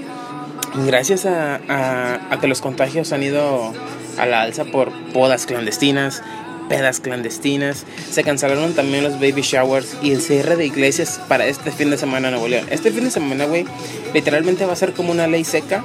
gracias 0.87 1.27
a, 1.27 1.61
a 2.31 2.41
que 2.41 2.47
los 2.47 2.61
contagios 2.61 3.13
han 3.13 3.23
ido 3.23 3.73
a 4.19 4.27
la 4.27 4.43
alza 4.43 4.65
por 4.67 4.93
bodas 5.13 5.47
clandestinas, 5.47 6.23
pedas 6.69 7.01
clandestinas. 7.01 7.85
Se 8.11 8.23
cancelaron 8.23 8.75
también 8.75 9.03
los 9.03 9.15
baby 9.15 9.43
showers 9.43 9.97
y 10.03 10.13
el 10.13 10.23
cierre 10.23 10.57
de 10.57 10.67
iglesias 10.67 11.21
para 11.29 11.47
este 11.47 11.73
fin 11.73 11.91
de 11.91 11.99
semana 11.99 12.29
en 12.29 12.35
Nuevo 12.35 12.49
León. 12.49 12.67
Este 12.71 12.93
fin 12.93 13.05
de 13.05 13.11
semana, 13.11 13.47
güey, 13.47 13.65
literalmente 14.15 14.65
va 14.65 14.75
a 14.75 14.77
ser 14.77 14.93
como 14.93 15.11
una 15.11 15.27
ley 15.27 15.45
seca, 15.45 15.83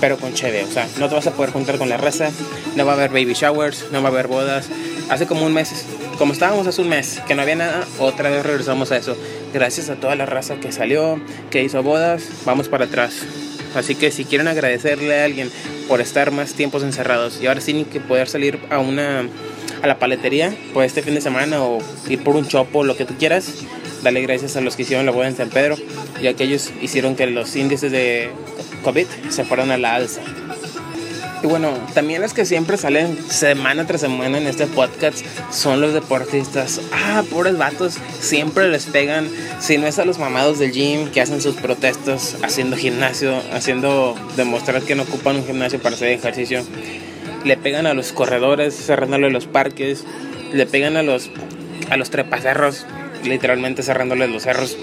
pero 0.00 0.16
con 0.16 0.34
cheve. 0.34 0.64
O 0.64 0.70
sea, 0.70 0.88
no 0.98 1.08
te 1.08 1.14
vas 1.14 1.26
a 1.26 1.32
poder 1.32 1.50
juntar 1.50 1.78
con 1.78 1.88
la 1.88 1.96
raza, 1.96 2.30
no 2.76 2.86
va 2.86 2.92
a 2.92 2.94
haber 2.94 3.10
baby 3.10 3.34
showers, 3.34 3.86
no 3.92 4.02
va 4.02 4.08
a 4.08 4.12
haber 4.12 4.26
bodas. 4.26 4.68
Hace 5.08 5.26
como 5.26 5.46
un 5.46 5.54
mes, 5.54 5.86
como 6.18 6.32
estábamos 6.32 6.66
hace 6.66 6.82
un 6.82 6.88
mes, 6.88 7.20
que 7.26 7.34
no 7.34 7.42
había 7.42 7.56
nada, 7.56 7.86
otra 7.98 8.30
vez 8.30 8.44
regresamos 8.44 8.92
a 8.92 8.96
eso. 8.96 9.16
Gracias 9.52 9.88
a 9.88 9.96
toda 9.96 10.14
la 10.16 10.26
raza 10.26 10.56
que 10.56 10.72
salió, 10.72 11.20
que 11.50 11.62
hizo 11.62 11.82
bodas, 11.82 12.24
vamos 12.44 12.68
para 12.68 12.84
atrás. 12.84 13.24
Así 13.74 13.94
que 13.94 14.10
si 14.10 14.24
quieren 14.24 14.48
agradecerle 14.48 15.20
a 15.20 15.24
alguien 15.24 15.50
por 15.88 16.00
estar 16.00 16.30
más 16.30 16.54
tiempos 16.54 16.82
encerrados 16.82 17.40
y 17.40 17.46
ahora 17.46 17.60
sí 17.60 17.84
que 17.90 18.00
poder 18.00 18.28
salir 18.28 18.58
a 18.70 18.78
una 18.78 19.28
a 19.82 19.86
la 19.86 19.98
paletería 19.98 20.56
pues 20.72 20.88
este 20.88 21.02
fin 21.02 21.14
de 21.14 21.20
semana 21.20 21.62
o 21.62 21.78
ir 22.08 22.22
por 22.22 22.36
un 22.36 22.46
chopo, 22.46 22.84
lo 22.84 22.96
que 22.96 23.04
tú 23.04 23.14
quieras. 23.18 23.64
Dale 24.02 24.22
gracias 24.22 24.56
a 24.56 24.60
los 24.60 24.76
que 24.76 24.82
hicieron 24.82 25.06
la 25.06 25.12
boda 25.12 25.26
en 25.26 25.36
San 25.36 25.50
Pedro, 25.50 25.76
ya 26.22 26.34
que 26.34 26.44
ellos 26.44 26.72
hicieron 26.80 27.16
que 27.16 27.26
los 27.26 27.54
índices 27.56 27.90
de 27.90 28.30
COVID 28.82 29.06
se 29.30 29.44
fueran 29.44 29.70
a 29.70 29.78
la 29.78 29.94
alza. 29.94 30.20
Y 31.42 31.46
bueno, 31.46 31.72
también 31.94 32.20
los 32.20 32.34
que 32.34 32.44
siempre 32.44 32.76
salen 32.76 33.16
semana 33.30 33.86
tras 33.86 34.00
semana 34.00 34.38
en 34.38 34.48
este 34.48 34.66
podcast 34.66 35.24
son 35.52 35.80
los 35.80 35.94
deportistas. 35.94 36.80
Ah, 36.92 37.22
pobres 37.30 37.56
vatos, 37.56 37.96
siempre 38.20 38.68
les 38.68 38.86
pegan. 38.86 39.28
Si 39.60 39.78
no 39.78 39.86
es 39.86 40.00
a 40.00 40.04
los 40.04 40.18
mamados 40.18 40.58
del 40.58 40.72
gym 40.72 41.10
que 41.10 41.20
hacen 41.20 41.40
sus 41.40 41.54
protestas 41.54 42.36
haciendo 42.42 42.76
gimnasio, 42.76 43.40
haciendo 43.52 44.16
demostrar 44.36 44.82
que 44.82 44.96
no 44.96 45.04
ocupan 45.04 45.36
un 45.36 45.46
gimnasio 45.46 45.80
para 45.80 45.94
hacer 45.94 46.08
ejercicio 46.08 46.64
le 47.44 47.56
pegan 47.56 47.86
a 47.86 47.94
los 47.94 48.12
corredores, 48.12 48.74
cerrándole 48.74 49.30
los 49.30 49.46
parques, 49.46 50.04
le 50.52 50.66
pegan 50.66 50.96
a 50.96 51.02
los, 51.02 51.30
a 51.90 51.96
los 51.96 52.10
trepacerros, 52.10 52.86
literalmente 53.24 53.82
cerrándoles 53.82 54.30
los 54.30 54.42
cerros. 54.42 54.76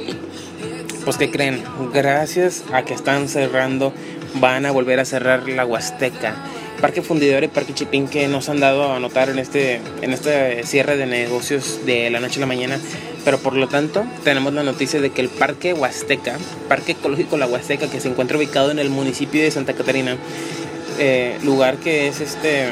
Pues 1.05 1.17
que 1.17 1.29
creen, 1.29 1.63
gracias 1.93 2.63
a 2.73 2.83
que 2.83 2.95
están 2.95 3.29
cerrando, 3.29 3.93
van 4.41 4.65
a 4.65 4.71
volver 4.71 4.99
a 4.99 5.05
cerrar 5.05 5.47
la 5.47 5.63
Huasteca. 5.63 6.33
Parque 6.81 7.03
Fundidor 7.03 7.43
y 7.43 7.47
Parque 7.47 7.75
Chipín 7.75 8.07
que 8.07 8.27
nos 8.27 8.49
han 8.49 8.59
dado 8.59 8.91
a 8.91 8.99
notar 8.99 9.29
en 9.29 9.37
este, 9.37 9.81
en 10.01 10.13
este 10.13 10.63
cierre 10.63 10.97
de 10.97 11.05
negocios 11.05 11.85
de 11.85 12.09
la 12.09 12.19
noche 12.19 12.37
a 12.37 12.41
la 12.41 12.47
mañana. 12.47 12.79
Pero 13.23 13.37
por 13.37 13.55
lo 13.55 13.67
tanto, 13.67 14.03
tenemos 14.23 14.51
la 14.53 14.63
noticia 14.63 14.99
de 14.99 15.11
que 15.11 15.21
el 15.21 15.29
Parque 15.29 15.73
Huasteca, 15.73 16.37
Parque 16.67 16.93
Ecológico 16.93 17.37
La 17.37 17.45
Huasteca, 17.45 17.87
que 17.87 17.99
se 17.99 18.07
encuentra 18.07 18.37
ubicado 18.37 18.71
en 18.71 18.79
el 18.79 18.89
municipio 18.89 19.43
de 19.43 19.51
Santa 19.51 19.73
Catarina, 19.73 20.17
eh, 20.97 21.37
lugar 21.43 21.77
que 21.77 22.07
es 22.07 22.19
este 22.19 22.69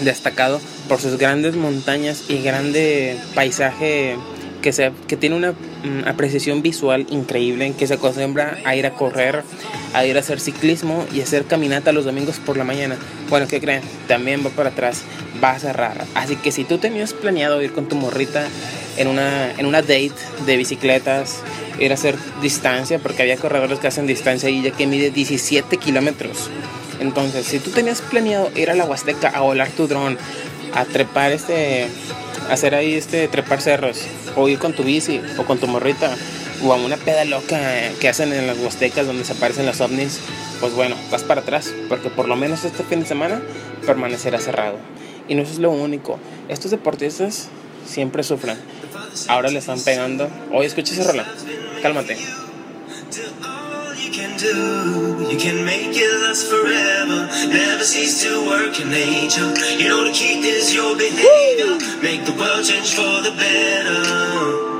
destacado 0.00 0.60
por 0.88 1.00
sus 1.00 1.18
grandes 1.18 1.56
montañas 1.56 2.24
y 2.28 2.42
grande 2.42 3.16
paisaje 3.34 4.16
que, 4.62 4.72
se, 4.72 4.92
que 5.08 5.16
tiene 5.16 5.34
una 5.34 5.54
mm, 5.84 6.08
apreciación 6.08 6.62
visual 6.62 7.06
increíble, 7.10 7.74
que 7.78 7.86
se 7.86 7.94
acostumbra 7.94 8.58
a 8.64 8.74
ir 8.74 8.86
a 8.86 8.94
correr, 8.94 9.42
a 9.92 10.04
ir 10.04 10.16
a 10.16 10.20
hacer 10.20 10.40
ciclismo 10.40 11.06
y 11.14 11.20
hacer 11.20 11.44
caminata 11.44 11.92
los 11.92 12.04
domingos 12.04 12.38
por 12.38 12.56
la 12.56 12.64
mañana. 12.64 12.96
Bueno, 13.30 13.46
¿qué 13.46 13.60
creen? 13.60 13.82
También 14.08 14.44
va 14.44 14.50
para 14.50 14.70
atrás, 14.70 15.02
va 15.42 15.52
a 15.52 15.58
cerrar. 15.58 16.04
Así 16.14 16.36
que 16.36 16.50
si 16.50 16.64
tú 16.64 16.78
tenías 16.78 17.12
planeado 17.12 17.62
ir 17.62 17.72
con 17.72 17.86
tu 17.88 17.96
morrita 17.96 18.46
en 18.96 19.08
una, 19.08 19.52
en 19.52 19.66
una 19.66 19.82
date 19.82 20.12
de 20.46 20.56
bicicletas, 20.56 21.40
ir 21.78 21.90
a 21.92 21.94
hacer 21.94 22.16
distancia, 22.42 22.98
porque 22.98 23.22
había 23.22 23.36
corredores 23.36 23.78
que 23.78 23.86
hacen 23.86 24.06
distancia 24.06 24.48
y 24.50 24.62
ya 24.62 24.70
que 24.70 24.86
mide 24.86 25.10
17 25.10 25.76
kilómetros 25.76 26.50
entonces, 27.00 27.46
si 27.46 27.58
tú 27.58 27.70
tenías 27.70 28.00
planeado 28.00 28.50
ir 28.54 28.70
a 28.70 28.74
la 28.74 28.84
Huasteca 28.84 29.28
a 29.28 29.40
volar 29.40 29.68
tu 29.70 29.86
dron, 29.86 30.16
a 30.74 30.84
trepar 30.84 31.32
este, 31.32 31.86
hacer 32.50 32.74
ahí 32.74 32.94
este, 32.94 33.28
trepar 33.28 33.60
cerros, 33.60 34.02
o 34.36 34.48
ir 34.48 34.58
con 34.58 34.72
tu 34.72 34.82
bici, 34.82 35.20
o 35.38 35.44
con 35.44 35.58
tu 35.58 35.66
morrita, 35.66 36.14
o 36.62 36.72
a 36.72 36.76
una 36.76 36.96
peda 36.96 37.24
loca 37.24 37.58
que 38.00 38.08
hacen 38.08 38.32
en 38.32 38.46
las 38.46 38.58
Huastecas 38.58 39.06
donde 39.06 39.24
se 39.24 39.32
aparecen 39.32 39.66
los 39.66 39.80
ovnis, 39.80 40.20
pues 40.60 40.74
bueno, 40.74 40.96
vas 41.10 41.22
para 41.22 41.42
atrás, 41.42 41.72
porque 41.88 42.10
por 42.10 42.28
lo 42.28 42.36
menos 42.36 42.64
este 42.64 42.84
fin 42.84 43.00
de 43.00 43.06
semana 43.06 43.40
permanecerá 43.86 44.38
cerrado. 44.38 44.78
Y 45.28 45.34
no 45.34 45.42
es 45.42 45.58
lo 45.58 45.70
único. 45.70 46.18
Estos 46.48 46.70
deportistas 46.70 47.48
siempre 47.86 48.22
sufren. 48.22 48.58
Ahora 49.28 49.50
le 49.50 49.58
están 49.58 49.80
pegando. 49.80 50.28
Oye, 50.52 50.66
escucha 50.66 50.92
ese 50.92 51.04
rola. 51.04 51.26
Cálmate. 51.82 52.16
You 54.16 55.36
can 55.38 55.64
make 55.64 55.90
it 55.90 56.22
last 56.22 56.46
forever. 56.48 57.26
Never 57.48 57.82
cease 57.82 58.22
to 58.22 58.46
work 58.46 58.78
in 58.78 58.90
nature. 58.90 59.52
You 59.76 59.88
know 59.88 60.04
the 60.04 60.12
key 60.12 60.38
is 60.38 60.72
your 60.72 60.96
behavior. 60.96 61.74
Make 62.00 62.24
the 62.24 62.32
world 62.38 62.64
change 62.64 62.94
for 62.94 63.22
the 63.22 63.32
better. 63.36 64.74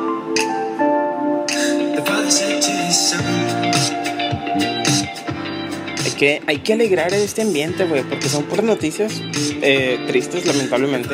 Que, 6.17 6.41
hay 6.47 6.59
que 6.59 6.73
alegrar 6.75 7.13
este 7.13 7.43
ambiente, 7.43 7.87
güey, 7.87 8.05
porque 8.05 8.29
son 8.29 8.45
puras 8.45 8.65
noticias 8.65 9.21
eh, 9.63 9.99
tristes, 10.07 10.47
lamentablemente. 10.47 11.13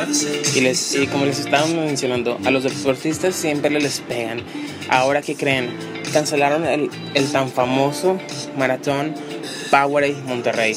Y, 0.54 0.60
les, 0.60 0.94
y 0.94 1.06
como 1.06 1.24
les 1.24 1.38
estábamos 1.38 1.74
mencionando, 1.74 2.38
a 2.44 2.50
los 2.50 2.64
deportistas 2.64 3.34
siempre 3.34 3.70
les 3.70 4.00
pegan. 4.00 4.42
Ahora, 4.90 5.22
¿qué 5.22 5.36
creen? 5.36 5.99
Cancelaron 6.10 6.66
el, 6.66 6.90
tan 7.32 7.50
famoso 7.50 8.18
maratón 8.56 9.14
Powerade 9.70 10.16
Monterrey. 10.26 10.76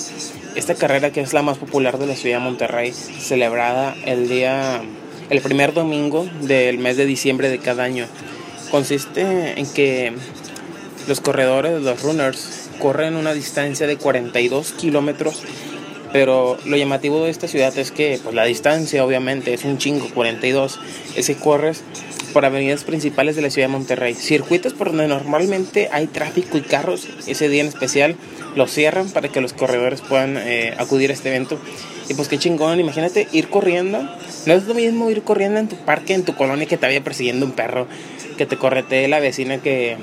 Esta 0.55 0.75
carrera 0.75 1.11
que 1.11 1.21
es 1.21 1.33
la 1.33 1.41
más 1.41 1.57
popular 1.57 1.97
de 1.97 2.07
la 2.07 2.15
ciudad 2.15 2.37
de 2.37 2.43
Monterrey, 2.43 2.93
celebrada 2.93 3.95
el 4.05 4.29
día, 4.29 4.81
el 5.29 5.41
primer 5.41 5.73
domingo 5.73 6.27
del 6.41 6.77
mes 6.77 6.97
de 6.97 7.05
diciembre 7.05 7.49
de 7.49 7.59
cada 7.59 7.83
año, 7.83 8.05
consiste 8.69 9.59
en 9.59 9.65
que 9.65 10.13
los 11.07 11.21
corredores, 11.21 11.81
los 11.81 12.01
runners, 12.01 12.69
corren 12.79 13.15
una 13.15 13.33
distancia 13.33 13.87
de 13.87 13.97
42 13.97 14.73
kilómetros 14.73 15.43
pero 16.13 16.59
lo 16.65 16.77
llamativo 16.77 17.25
de 17.25 17.31
esta 17.31 17.47
ciudad 17.47 17.75
es 17.77 17.91
que 17.91 18.19
pues, 18.23 18.35
la 18.35 18.45
distancia 18.45 19.03
obviamente 19.03 19.51
es 19.53 19.65
un 19.65 19.79
chingo, 19.79 20.07
42. 20.13 20.79
Ese 21.15 21.35
corres 21.35 21.81
por 22.33 22.45
avenidas 22.45 22.83
principales 22.83 23.35
de 23.35 23.43
la 23.43 23.49
ciudad 23.49 23.67
de 23.67 23.73
Monterrey. 23.73 24.15
Circuitos 24.15 24.73
por 24.73 24.87
donde 24.87 25.07
normalmente 25.07 25.89
hay 25.91 26.07
tráfico 26.07 26.57
y 26.57 26.61
carros, 26.61 27.07
ese 27.27 27.47
día 27.47 27.61
en 27.61 27.67
especial 27.67 28.15
los 28.55 28.71
cierran 28.71 29.09
para 29.09 29.29
que 29.29 29.39
los 29.39 29.53
corredores 29.53 30.01
puedan 30.01 30.37
eh, 30.37 30.73
acudir 30.77 31.11
a 31.11 31.13
este 31.13 31.29
evento. 31.29 31.59
Y 32.09 32.15
pues 32.15 32.27
qué 32.27 32.37
chingón, 32.37 32.79
imagínate 32.79 33.27
ir 33.31 33.49
corriendo. 33.49 33.99
No 34.45 34.53
es 34.53 34.65
lo 34.65 34.73
mismo 34.73 35.09
ir 35.09 35.23
corriendo 35.23 35.59
en 35.59 35.69
tu 35.69 35.77
parque, 35.77 36.13
en 36.13 36.23
tu 36.23 36.35
colonia, 36.35 36.65
que 36.65 36.77
te 36.77 36.85
vaya 36.85 37.03
persiguiendo 37.03 37.45
un 37.45 37.53
perro, 37.53 37.87
que 38.37 38.45
te 38.45 38.57
corretee 38.57 39.07
la 39.07 39.19
vecina 39.19 39.59
que, 39.59 39.97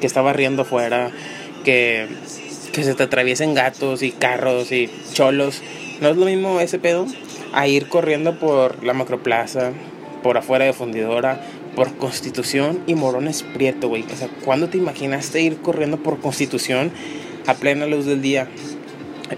que 0.00 0.06
está 0.06 0.20
barriendo 0.20 0.62
afuera, 0.62 1.10
que, 1.64 2.08
que 2.72 2.84
se 2.84 2.94
te 2.94 3.04
atraviesen 3.04 3.54
gatos 3.54 4.02
y 4.02 4.10
carros 4.10 4.72
y 4.72 4.90
cholos. 5.12 5.62
No 6.00 6.08
es 6.10 6.16
lo 6.16 6.26
mismo 6.26 6.60
ese 6.60 6.78
pedo 6.78 7.06
a 7.52 7.66
ir 7.66 7.88
corriendo 7.88 8.38
por 8.38 8.84
la 8.84 8.92
macroplaza, 8.92 9.72
por 10.22 10.36
afuera 10.36 10.64
de 10.64 10.72
fundidora, 10.72 11.40
por 11.74 11.96
Constitución 11.96 12.80
y 12.86 12.94
Morones 12.94 13.42
Prieto, 13.42 13.88
güey. 13.88 14.04
O 14.12 14.16
sea, 14.16 14.28
¿cuándo 14.44 14.68
te 14.68 14.78
imaginaste 14.78 15.40
ir 15.40 15.58
corriendo 15.58 15.98
por 15.98 16.20
Constitución 16.20 16.90
a 17.46 17.54
plena 17.54 17.86
luz 17.86 18.06
del 18.06 18.22
día? 18.22 18.48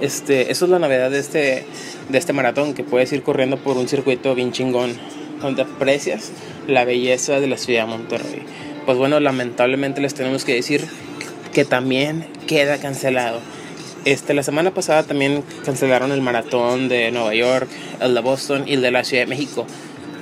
Este, 0.00 0.50
eso 0.50 0.64
es 0.64 0.70
la 0.70 0.78
novedad 0.78 1.10
de 1.10 1.18
este, 1.18 1.64
de 2.08 2.18
este 2.18 2.32
maratón, 2.32 2.74
que 2.74 2.84
puedes 2.84 3.12
ir 3.12 3.22
corriendo 3.22 3.58
por 3.58 3.76
un 3.76 3.88
circuito 3.88 4.34
bien 4.34 4.52
chingón, 4.52 4.94
donde 5.40 5.62
aprecias 5.62 6.30
la 6.66 6.84
belleza 6.84 7.40
de 7.40 7.46
la 7.46 7.58
ciudad 7.58 7.82
de 7.82 7.90
Monterrey. 7.90 8.42
Pues 8.86 8.96
bueno, 8.96 9.20
lamentablemente 9.20 10.00
les 10.00 10.14
tenemos 10.14 10.44
que 10.44 10.54
decir 10.54 10.86
que 11.52 11.64
también 11.64 12.26
queda 12.46 12.78
cancelado. 12.78 13.40
Este, 14.04 14.34
la 14.34 14.42
semana 14.42 14.72
pasada 14.72 15.04
también 15.04 15.44
cancelaron 15.64 16.10
el 16.10 16.22
maratón 16.22 16.88
de 16.88 17.12
Nueva 17.12 17.34
York, 17.34 17.68
el 18.00 18.14
de 18.14 18.20
Boston 18.20 18.64
y 18.66 18.74
el 18.74 18.82
de 18.82 18.90
la 18.90 19.04
Ciudad 19.04 19.24
de 19.24 19.28
México 19.28 19.66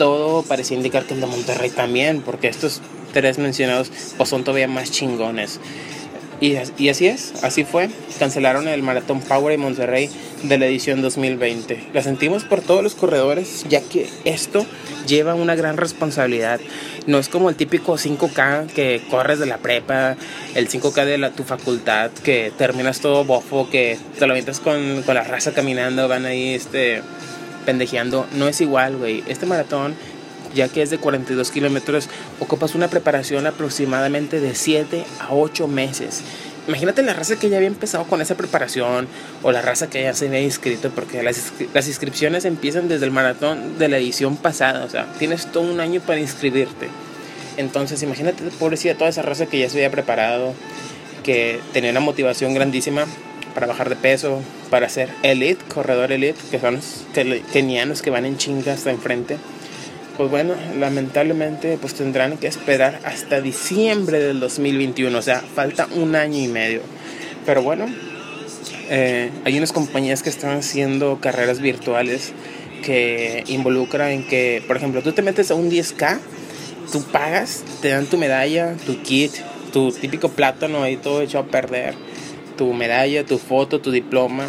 todo 0.00 0.42
parecía 0.42 0.78
indicar 0.78 1.04
que 1.04 1.12
el 1.12 1.21
de 1.21 1.26
Monterrey 1.26 1.69
también, 1.69 2.23
porque 2.23 2.49
estos 2.49 2.80
tres 3.12 3.37
mencionados 3.37 3.92
pues, 4.16 4.30
son 4.30 4.45
todavía 4.45 4.66
más 4.66 4.90
chingones. 4.90 5.61
Y, 6.40 6.57
y, 6.78 6.88
así 6.88 7.07
es, 7.07 7.35
así 7.45 7.64
fue. 7.64 7.90
Cancelaron 8.19 8.66
el 8.66 8.83
Maratón 8.83 9.21
Power 9.21 9.52
en 9.52 9.61
Monterrey 9.61 10.09
de 10.42 10.57
la 10.57 10.64
edición 10.64 11.02
2020. 11.02 11.88
La 11.92 12.02
sentimos 12.02 12.45
por 12.45 12.62
todos 12.62 12.83
los 12.83 12.95
corredores, 12.95 13.66
ya 13.69 13.83
que 13.83 14.09
esto 14.25 14.64
lleva 15.07 15.35
una 15.35 15.54
gran 15.54 15.76
responsabilidad. 15.76 16.61
No 17.07 17.19
es 17.19 17.28
como 17.28 17.50
el 17.50 17.57
típico 17.57 17.99
5K 17.99 18.69
que 18.69 19.02
corres 19.11 19.38
de 19.38 19.45
la 19.45 19.59
prepa, 19.59 20.16
el 20.54 20.66
5K 20.66 21.04
de 21.04 21.19
la, 21.19 21.33
tu 21.33 21.45
facultad, 21.45 22.11
que 22.25 22.50
terminas 22.57 23.00
todo 23.00 23.23
bofo, 23.26 23.69
que 23.69 23.99
te 24.19 24.26
lo 24.26 24.33
avientas 24.33 24.61
con, 24.61 25.02
con 25.02 25.14
la 25.14 25.25
raza 25.25 25.52
caminando, 25.52 26.09
van 26.09 26.25
ahí 26.25 26.54
este, 26.54 27.02
pendejeando. 27.64 28.26
No 28.33 28.49
es 28.49 28.61
igual, 28.61 28.97
güey. 28.97 29.25
Este 29.26 29.47
maratón 29.47 29.95
ya 30.55 30.69
que 30.69 30.83
es 30.83 30.90
de 30.90 30.99
42 30.99 31.50
kilómetros, 31.50 32.09
ocupas 32.40 32.75
una 32.75 32.88
preparación 32.88 33.47
aproximadamente 33.47 34.40
de 34.40 34.55
7 34.55 35.05
a 35.21 35.33
8 35.33 35.69
meses. 35.69 36.23
Imagínate 36.69 37.02
la 37.02 37.14
raza 37.14 37.37
que 37.37 37.49
ya 37.49 37.57
había 37.57 37.69
empezado 37.69 38.05
con 38.05 38.21
esa 38.21 38.37
preparación 38.37 39.09
o 39.43 39.50
la 39.50 39.62
raza 39.62 39.88
que 39.88 40.02
ya 40.02 40.14
se 40.14 40.29
había 40.29 40.40
inscrito, 40.40 40.90
porque 40.90 41.23
las, 41.23 41.52
las 41.73 41.88
inscripciones 41.88 42.45
empiezan 42.45 42.88
desde 42.88 43.07
el 43.07 43.11
maratón 43.11 43.79
de 43.79 43.88
la 43.88 43.99
edición 43.99 44.37
pasada, 44.37 44.85
o 44.85 44.90
sea, 44.90 45.07
tienes 45.19 45.50
todo 45.50 45.64
un 45.64 45.81
año 45.81 46.00
para 46.00 46.21
inscribirte. 46.21 46.88
Entonces, 47.57 48.02
imagínate, 48.02 48.45
pobrecita, 48.59 48.95
toda 48.95 49.11
esa 49.11 49.23
raza 49.23 49.47
que 49.47 49.59
ya 49.59 49.69
se 49.69 49.79
había 49.79 49.90
preparado, 49.90 50.55
que 51.25 51.61
tenía 51.73 51.90
una 51.90 52.00
motivación 52.00 52.55
grandísima 52.55 53.07
para 53.54 53.66
bajar 53.66 53.88
de 53.88 53.97
peso, 53.97 54.40
para 54.71 54.88
ser 54.88 55.09
elite, 55.23 55.64
corredor 55.73 56.12
elite, 56.12 56.38
que 56.50 56.59
son 56.59 56.76
los 56.76 57.04
kenianos 57.52 58.02
que 58.02 58.11
van 58.11 58.25
en 58.25 58.37
chinga 58.37 58.73
hasta 58.73 58.90
enfrente 58.90 59.38
pues 60.21 60.30
bueno, 60.30 60.52
lamentablemente 60.78 61.78
pues 61.80 61.95
tendrán 61.95 62.37
que 62.37 62.47
esperar 62.47 63.00
hasta 63.04 63.40
diciembre 63.40 64.19
del 64.21 64.38
2021, 64.38 65.16
o 65.16 65.23
sea, 65.23 65.40
falta 65.40 65.88
un 65.95 66.14
año 66.14 66.38
y 66.38 66.47
medio. 66.47 66.83
Pero 67.47 67.62
bueno, 67.62 67.87
eh, 68.90 69.30
hay 69.47 69.57
unas 69.57 69.73
compañías 69.73 70.23
que 70.23 70.28
están 70.28 70.59
haciendo 70.59 71.21
carreras 71.23 71.61
virtuales 71.61 72.35
que 72.85 73.45
involucran 73.47 74.11
en 74.11 74.28
que, 74.28 74.62
por 74.66 74.76
ejemplo, 74.76 75.00
tú 75.00 75.12
te 75.12 75.23
metes 75.23 75.50
a 75.50 75.54
un 75.54 75.71
10K, 75.71 76.19
tú 76.92 77.02
pagas, 77.04 77.64
te 77.80 77.88
dan 77.88 78.04
tu 78.04 78.19
medalla, 78.19 78.75
tu 78.85 79.00
kit, 79.00 79.33
tu 79.73 79.90
típico 79.90 80.28
plátano 80.28 80.83
ahí 80.83 80.99
todo 80.99 81.23
hecho 81.23 81.38
a 81.38 81.47
perder, 81.47 81.95
tu 82.61 82.75
medalla, 82.75 83.25
tu 83.25 83.38
foto, 83.38 83.81
tu 83.81 83.90
diploma 83.90 84.47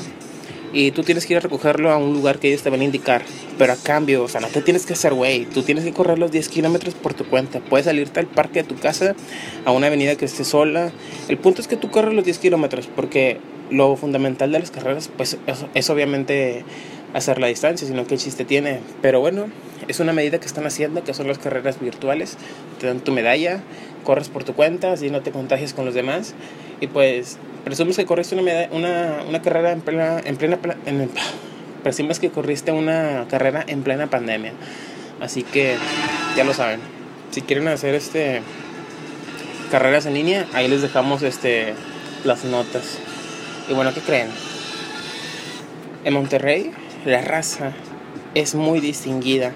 y 0.74 0.92
tú 0.92 1.02
tienes 1.04 1.26
que 1.26 1.32
ir 1.32 1.38
a 1.38 1.40
recogerlo 1.40 1.92
a 1.92 1.96
un 1.96 2.14
lugar 2.14 2.40
que 2.40 2.50
ellos 2.50 2.62
te 2.62 2.70
van 2.70 2.82
a 2.82 2.84
indicar. 2.84 3.22
Pero 3.58 3.72
a 3.72 3.78
cambio, 3.78 4.24
o 4.24 4.28
sea, 4.28 4.42
no 4.42 4.50
te 4.50 4.62
tienes 4.62 4.86
que 4.86 4.92
hacer 4.92 5.14
güey, 5.14 5.46
tú 5.46 5.64
tienes 5.64 5.86
que 5.86 5.94
correr 5.94 6.20
los 6.20 6.30
10 6.30 6.50
kilómetros 6.50 6.94
por 6.94 7.14
tu 7.14 7.24
cuenta. 7.24 7.62
Puedes 7.62 7.86
salirte 7.86 8.20
al 8.20 8.28
parque 8.28 8.64
de 8.64 8.68
tu 8.68 8.76
casa, 8.76 9.16
a 9.64 9.72
una 9.72 9.88
avenida 9.88 10.18
que 10.18 10.26
esté 10.26 10.44
sola. 10.44 10.92
El 11.30 11.38
punto 11.38 11.62
es 11.62 11.70
que 11.70 11.78
tú 11.78 11.90
corres 11.90 12.14
los 12.14 12.26
10 12.26 12.38
kilómetros, 12.40 12.90
porque 12.94 13.40
lo 13.70 13.96
fundamental 13.96 14.52
de 14.52 14.60
las 14.60 14.72
carreras, 14.72 15.10
pues 15.16 15.38
es, 15.74 15.90
obviamente 15.90 16.66
hacer 17.14 17.40
la 17.40 17.48
distancia, 17.48 17.88
sino 17.88 18.06
que 18.08 18.16
el 18.16 18.20
chiste 18.20 18.44
tiene. 18.44 18.80
Pero 19.02 19.22
bueno, 19.22 19.46
es 19.88 20.02
una 20.02 20.12
medida 20.12 20.38
que 20.42 20.48
están 20.48 20.66
haciendo, 20.66 21.06
que 21.06 21.14
son 21.14 21.30
las 21.30 21.40
carreras 21.40 21.80
virtuales. 21.80 22.38
Te 22.82 22.88
dan 22.88 23.00
tu 23.00 23.14
medalla, 23.14 23.64
corres 24.02 24.30
por 24.30 24.44
tu 24.44 24.54
cuenta, 24.54 24.94
así 24.94 25.10
no 25.10 25.22
te 25.22 25.32
contagias 25.32 25.74
con 25.74 25.86
los 25.86 25.94
demás. 25.94 26.34
Y 26.80 26.88
pues 26.88 27.38
presumes 27.64 27.98
que 27.98 28.06
corriste 28.06 28.36
una, 28.36 29.24
una, 29.28 29.42
carrera 29.42 29.72
en 29.72 29.82
plena, 29.82 30.20
en 30.20 30.36
plena 30.38 30.60
en, 30.86 31.10
presumes 31.84 32.20
que 32.20 32.30
corriste 32.30 32.72
una 32.72 33.26
carrera 33.30 33.64
en 33.68 33.84
plena 33.84 34.08
pandemia. 34.08 34.54
Así 35.20 35.44
que 35.44 35.76
ya 36.36 36.44
lo 36.44 36.54
saben. 36.54 36.80
Si 37.32 37.42
quieren 37.42 37.68
hacer 37.68 37.96
este 37.96 38.42
carreras 39.72 40.06
en 40.06 40.16
línea, 40.16 40.48
ahí 40.54 40.68
les 40.68 40.82
dejamos 40.82 41.22
este 41.24 41.74
las 42.24 42.44
notas. 42.44 43.00
Y 43.70 43.74
bueno, 43.74 43.94
¿qué 43.94 44.02
creen? 44.02 44.28
En 46.04 46.14
Monterrey 46.14 46.72
la 47.06 47.22
raza 47.22 47.72
es 48.34 48.56
muy 48.56 48.80
distinguida 48.80 49.54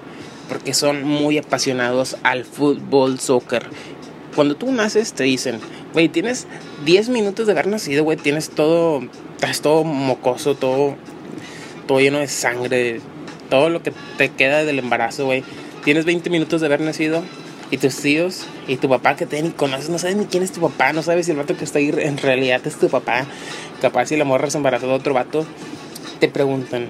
porque 0.48 0.74
son 0.74 1.02
muy 1.02 1.38
apasionados 1.38 2.16
al 2.22 2.44
fútbol, 2.44 3.18
soccer. 3.18 3.68
Cuando 4.36 4.54
tú 4.54 4.70
naces 4.70 5.14
te 5.14 5.24
dicen, 5.24 5.60
güey, 5.94 6.10
tienes 6.10 6.46
10 6.84 7.08
minutos 7.08 7.46
de 7.46 7.52
haber 7.52 7.66
nacido, 7.66 8.04
güey, 8.04 8.18
tienes 8.18 8.50
todo, 8.50 9.00
estás 9.34 9.62
todo 9.62 9.82
mocoso, 9.82 10.54
todo, 10.54 10.94
todo 11.88 12.00
lleno 12.00 12.18
de 12.18 12.28
sangre, 12.28 13.00
todo 13.48 13.70
lo 13.70 13.82
que 13.82 13.94
te 14.18 14.28
queda 14.28 14.62
del 14.64 14.78
embarazo, 14.78 15.24
güey. 15.24 15.42
Tienes 15.84 16.04
20 16.04 16.28
minutos 16.28 16.60
de 16.60 16.66
haber 16.66 16.82
nacido 16.82 17.22
y 17.70 17.78
tus 17.78 17.96
tíos 17.96 18.44
y 18.68 18.76
tu 18.76 18.90
papá 18.90 19.16
que 19.16 19.24
te 19.24 19.40
ni 19.42 19.50
conoces, 19.50 19.88
no 19.88 19.98
sabes 19.98 20.16
ni 20.16 20.26
quién 20.26 20.42
es 20.42 20.52
tu 20.52 20.60
papá, 20.60 20.92
no 20.92 21.02
sabes 21.02 21.24
si 21.24 21.32
el 21.32 21.38
vato 21.38 21.56
que 21.56 21.64
está 21.64 21.78
ahí 21.78 21.90
en 21.96 22.18
realidad 22.18 22.60
es 22.66 22.76
tu 22.78 22.90
papá. 22.90 23.24
Capaz 23.80 24.06
si 24.06 24.16
la 24.16 24.24
morra 24.24 24.50
se 24.50 24.58
embarazó 24.58 24.86
de 24.86 24.92
otro 24.92 25.14
vato, 25.14 25.46
te 26.20 26.28
preguntan, 26.28 26.88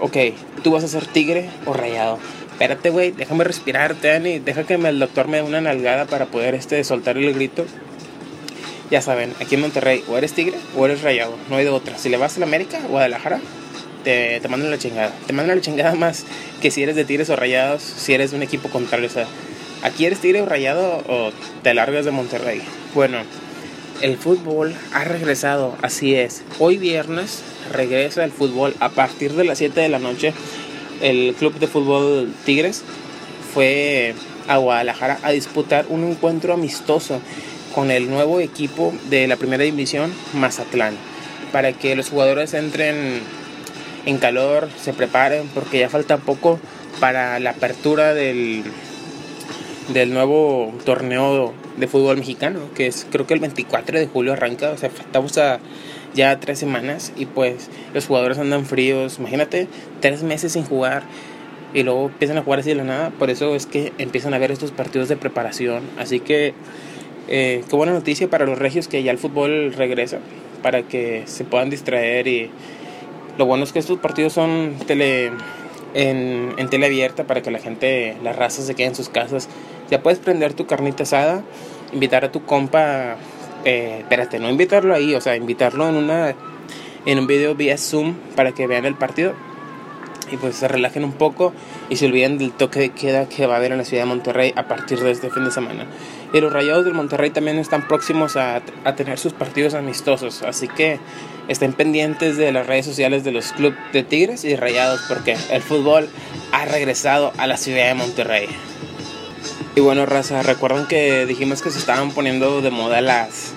ok, 0.00 0.16
¿tú 0.64 0.72
vas 0.72 0.82
a 0.82 0.88
ser 0.88 1.06
tigre 1.06 1.48
o 1.66 1.72
rayado? 1.72 2.18
Espérate, 2.54 2.90
güey, 2.90 3.12
déjame 3.12 3.44
respirar, 3.44 4.00
Dani, 4.00 4.38
deja 4.38 4.64
que 4.64 4.74
el 4.74 4.98
doctor 4.98 5.28
me 5.28 5.36
dé 5.36 5.42
una 5.42 5.60
nalgada 5.60 6.06
para 6.06 6.26
poder 6.26 6.54
este, 6.54 6.82
soltar 6.82 7.18
el 7.18 7.34
grito 7.34 7.66
ya 8.90 9.02
saben, 9.02 9.32
aquí 9.40 9.54
en 9.54 9.62
Monterrey 9.62 10.04
o 10.08 10.16
eres 10.16 10.34
tigre 10.34 10.56
o 10.76 10.84
eres 10.86 11.02
rayado, 11.02 11.36
no 11.48 11.56
hay 11.56 11.64
de 11.64 11.70
otra. 11.70 11.98
Si 11.98 12.08
le 12.08 12.16
vas 12.16 12.36
a 12.36 12.40
la 12.40 12.46
América, 12.46 12.78
Guadalajara, 12.88 13.40
te, 14.04 14.38
te 14.40 14.48
mandan 14.48 14.70
la 14.70 14.78
chingada. 14.78 15.12
Te 15.26 15.32
mandan 15.32 15.56
la 15.56 15.62
chingada 15.62 15.94
más 15.94 16.24
que 16.60 16.70
si 16.70 16.82
eres 16.82 16.94
de 16.94 17.04
tigres 17.04 17.30
o 17.30 17.36
rayados, 17.36 17.82
si 17.82 18.12
eres 18.12 18.30
de 18.30 18.36
un 18.36 18.42
equipo 18.42 18.68
contrario. 18.68 19.08
O 19.08 19.12
sea, 19.12 19.26
aquí 19.82 20.06
eres 20.06 20.20
tigre 20.20 20.42
o 20.42 20.46
rayado 20.46 21.02
o 21.08 21.32
te 21.62 21.74
largas 21.74 22.04
de 22.04 22.10
Monterrey. 22.10 22.62
Bueno, 22.94 23.18
el 24.02 24.16
fútbol 24.18 24.74
ha 24.92 25.04
regresado, 25.04 25.76
así 25.82 26.14
es. 26.14 26.42
Hoy 26.58 26.76
viernes 26.76 27.42
regresa 27.72 28.22
el 28.22 28.32
fútbol 28.32 28.74
a 28.80 28.90
partir 28.90 29.32
de 29.32 29.44
las 29.44 29.58
7 29.58 29.80
de 29.80 29.88
la 29.88 29.98
noche. 29.98 30.34
El 31.04 31.34
club 31.34 31.58
de 31.58 31.66
fútbol 31.66 32.32
Tigres 32.46 32.82
fue 33.52 34.14
a 34.48 34.56
Guadalajara 34.56 35.18
a 35.22 35.32
disputar 35.32 35.84
un 35.90 36.02
encuentro 36.02 36.54
amistoso 36.54 37.20
con 37.74 37.90
el 37.90 38.08
nuevo 38.08 38.40
equipo 38.40 38.94
de 39.10 39.26
la 39.26 39.36
primera 39.36 39.64
división 39.64 40.14
Mazatlán 40.32 40.94
para 41.52 41.74
que 41.74 41.94
los 41.94 42.08
jugadores 42.08 42.54
entren 42.54 43.20
en 44.06 44.16
calor, 44.16 44.70
se 44.82 44.94
preparen 44.94 45.46
porque 45.52 45.80
ya 45.80 45.90
falta 45.90 46.16
poco 46.16 46.58
para 47.00 47.38
la 47.38 47.50
apertura 47.50 48.14
del, 48.14 48.64
del 49.92 50.14
nuevo 50.14 50.72
torneo 50.86 51.52
de 51.76 51.86
fútbol 51.86 52.16
mexicano, 52.16 52.60
que 52.74 52.86
es 52.86 53.06
creo 53.10 53.26
que 53.26 53.34
el 53.34 53.40
24 53.40 53.98
de 53.98 54.06
julio 54.06 54.32
arranca, 54.32 54.70
o 54.70 54.78
sea, 54.78 54.88
estamos 54.88 55.36
a 55.36 55.60
ya 56.14 56.38
tres 56.40 56.58
semanas 56.58 57.12
y 57.16 57.26
pues 57.26 57.68
los 57.92 58.06
jugadores 58.06 58.38
andan 58.38 58.64
fríos, 58.64 59.18
imagínate, 59.18 59.68
tres 60.00 60.22
meses 60.22 60.52
sin 60.52 60.64
jugar 60.64 61.02
y 61.74 61.82
luego 61.82 62.06
empiezan 62.06 62.38
a 62.38 62.42
jugar 62.42 62.60
así 62.60 62.70
de 62.70 62.76
la 62.76 62.84
nada, 62.84 63.10
por 63.10 63.30
eso 63.30 63.54
es 63.54 63.66
que 63.66 63.92
empiezan 63.98 64.32
a 64.32 64.38
ver 64.38 64.50
estos 64.50 64.70
partidos 64.70 65.08
de 65.08 65.16
preparación, 65.16 65.82
así 65.98 66.20
que 66.20 66.54
eh, 67.28 67.64
qué 67.68 67.76
buena 67.76 67.92
noticia 67.92 68.28
para 68.28 68.46
los 68.46 68.58
regios 68.58 68.86
que 68.88 69.02
ya 69.02 69.10
el 69.10 69.18
fútbol 69.18 69.72
regresa, 69.72 70.18
para 70.62 70.82
que 70.82 71.24
se 71.26 71.44
puedan 71.44 71.70
distraer 71.70 72.28
y 72.28 72.50
lo 73.36 73.46
bueno 73.46 73.64
es 73.64 73.72
que 73.72 73.80
estos 73.80 73.98
partidos 73.98 74.32
son 74.32 74.76
tele, 74.86 75.32
en, 75.94 76.54
en 76.58 76.84
abierta 76.84 77.24
para 77.24 77.40
que 77.42 77.50
la 77.50 77.58
gente, 77.58 78.16
la 78.22 78.32
raza 78.32 78.62
se 78.62 78.74
quede 78.74 78.88
en 78.88 78.94
sus 78.94 79.08
casas. 79.08 79.48
Ya 79.90 80.02
puedes 80.02 80.18
prender 80.18 80.52
tu 80.52 80.66
carnita 80.66 81.04
asada, 81.04 81.42
invitar 81.92 82.24
a 82.24 82.32
tu 82.32 82.44
compa, 82.44 83.16
eh, 83.64 83.98
espérate, 84.00 84.38
no 84.38 84.48
invitarlo 84.48 84.94
ahí, 84.94 85.14
o 85.14 85.20
sea, 85.20 85.36
invitarlo 85.36 85.88
en 85.88 85.96
una 85.96 86.34
en 87.06 87.18
un 87.18 87.26
video 87.26 87.54
vía 87.54 87.76
Zoom 87.76 88.14
para 88.34 88.52
que 88.52 88.66
vean 88.66 88.86
el 88.86 88.94
partido 88.94 89.34
y 90.30 90.36
pues 90.36 90.56
se 90.56 90.68
relajen 90.68 91.04
un 91.04 91.12
poco 91.12 91.52
y 91.88 91.96
se 91.96 92.06
olviden 92.06 92.38
del 92.38 92.52
toque 92.52 92.80
de 92.80 92.90
queda 92.90 93.28
que 93.28 93.46
va 93.46 93.54
a 93.54 93.56
haber 93.58 93.72
en 93.72 93.78
la 93.78 93.84
ciudad 93.84 94.04
de 94.04 94.08
Monterrey 94.08 94.52
a 94.56 94.66
partir 94.66 95.00
de 95.00 95.10
este 95.10 95.30
fin 95.30 95.44
de 95.44 95.50
semana. 95.50 95.86
Y 96.32 96.40
los 96.40 96.52
Rayados 96.52 96.84
del 96.84 96.94
Monterrey 96.94 97.30
también 97.30 97.58
están 97.58 97.86
próximos 97.86 98.36
a, 98.36 98.62
a 98.84 98.96
tener 98.96 99.18
sus 99.18 99.32
partidos 99.32 99.74
amistosos, 99.74 100.42
así 100.42 100.66
que 100.66 100.98
estén 101.48 101.72
pendientes 101.74 102.36
de 102.36 102.52
las 102.52 102.66
redes 102.66 102.86
sociales 102.86 103.22
de 103.22 103.32
los 103.32 103.52
clubes 103.52 103.78
de 103.92 104.02
Tigres 104.02 104.44
y 104.44 104.56
Rayados 104.56 105.02
porque 105.08 105.36
el 105.50 105.62
fútbol 105.62 106.08
ha 106.52 106.64
regresado 106.64 107.32
a 107.36 107.46
la 107.46 107.56
ciudad 107.56 107.88
de 107.88 107.94
Monterrey. 107.94 108.48
Y 109.74 109.80
bueno, 109.80 110.06
raza, 110.06 110.42
recuerdan 110.42 110.86
que 110.86 111.26
dijimos 111.26 111.62
que 111.62 111.70
se 111.70 111.78
estaban 111.78 112.12
poniendo 112.12 112.62
de 112.62 112.70
moda 112.70 113.00
las 113.00 113.54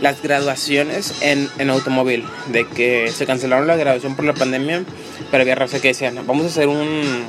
las 0.00 0.22
graduaciones 0.22 1.14
en, 1.20 1.48
en 1.58 1.70
automóvil, 1.70 2.24
de 2.48 2.66
que 2.66 3.12
se 3.12 3.26
cancelaron 3.26 3.66
la 3.66 3.76
graduación 3.76 4.16
por 4.16 4.24
la 4.24 4.34
pandemia, 4.34 4.82
pero 5.30 5.42
había 5.42 5.54
raza 5.54 5.80
que 5.80 5.88
decían, 5.88 6.18
vamos 6.26 6.44
a 6.44 6.48
hacer 6.48 6.68
un, 6.68 7.24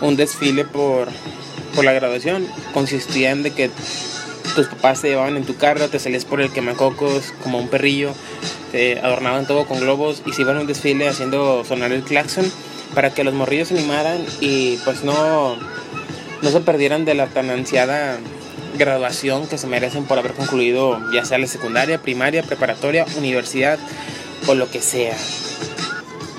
un 0.00 0.16
desfile 0.16 0.64
por, 0.64 1.08
por 1.74 1.84
la 1.84 1.92
graduación. 1.92 2.46
Consistía 2.72 3.30
en 3.30 3.42
de 3.42 3.52
que 3.52 3.70
tus 4.54 4.66
papás 4.66 5.00
te 5.00 5.08
llevaban 5.08 5.36
en 5.36 5.44
tu 5.44 5.56
carro, 5.56 5.88
te 5.88 5.98
salías 5.98 6.24
por 6.24 6.40
el 6.40 6.52
quemacocos 6.52 7.32
como 7.42 7.58
un 7.58 7.68
perrillo, 7.68 8.14
te 8.70 9.00
adornaban 9.00 9.46
todo 9.46 9.66
con 9.66 9.80
globos 9.80 10.22
y 10.26 10.32
se 10.32 10.42
iban 10.42 10.58
a 10.58 10.60
un 10.60 10.66
desfile 10.66 11.08
haciendo 11.08 11.64
sonar 11.64 11.92
el 11.92 12.02
claxon 12.02 12.50
para 12.94 13.12
que 13.12 13.24
los 13.24 13.34
morrillos 13.34 13.68
se 13.68 13.74
animaran 13.74 14.24
y 14.40 14.76
pues 14.84 15.02
no, 15.02 15.56
no 16.44 16.50
se 16.50 16.60
perdieran 16.60 17.06
de 17.06 17.14
la 17.14 17.26
tan 17.26 17.48
ansiada 17.48 18.18
graduación 18.78 19.46
que 19.48 19.56
se 19.56 19.66
merecen 19.66 20.04
por 20.04 20.18
haber 20.18 20.34
concluido 20.34 21.00
ya 21.10 21.24
sea 21.24 21.38
la 21.38 21.46
secundaria, 21.46 22.02
primaria, 22.02 22.42
preparatoria, 22.42 23.06
universidad 23.16 23.78
o 24.46 24.54
lo 24.54 24.70
que 24.70 24.82
sea. 24.82 25.16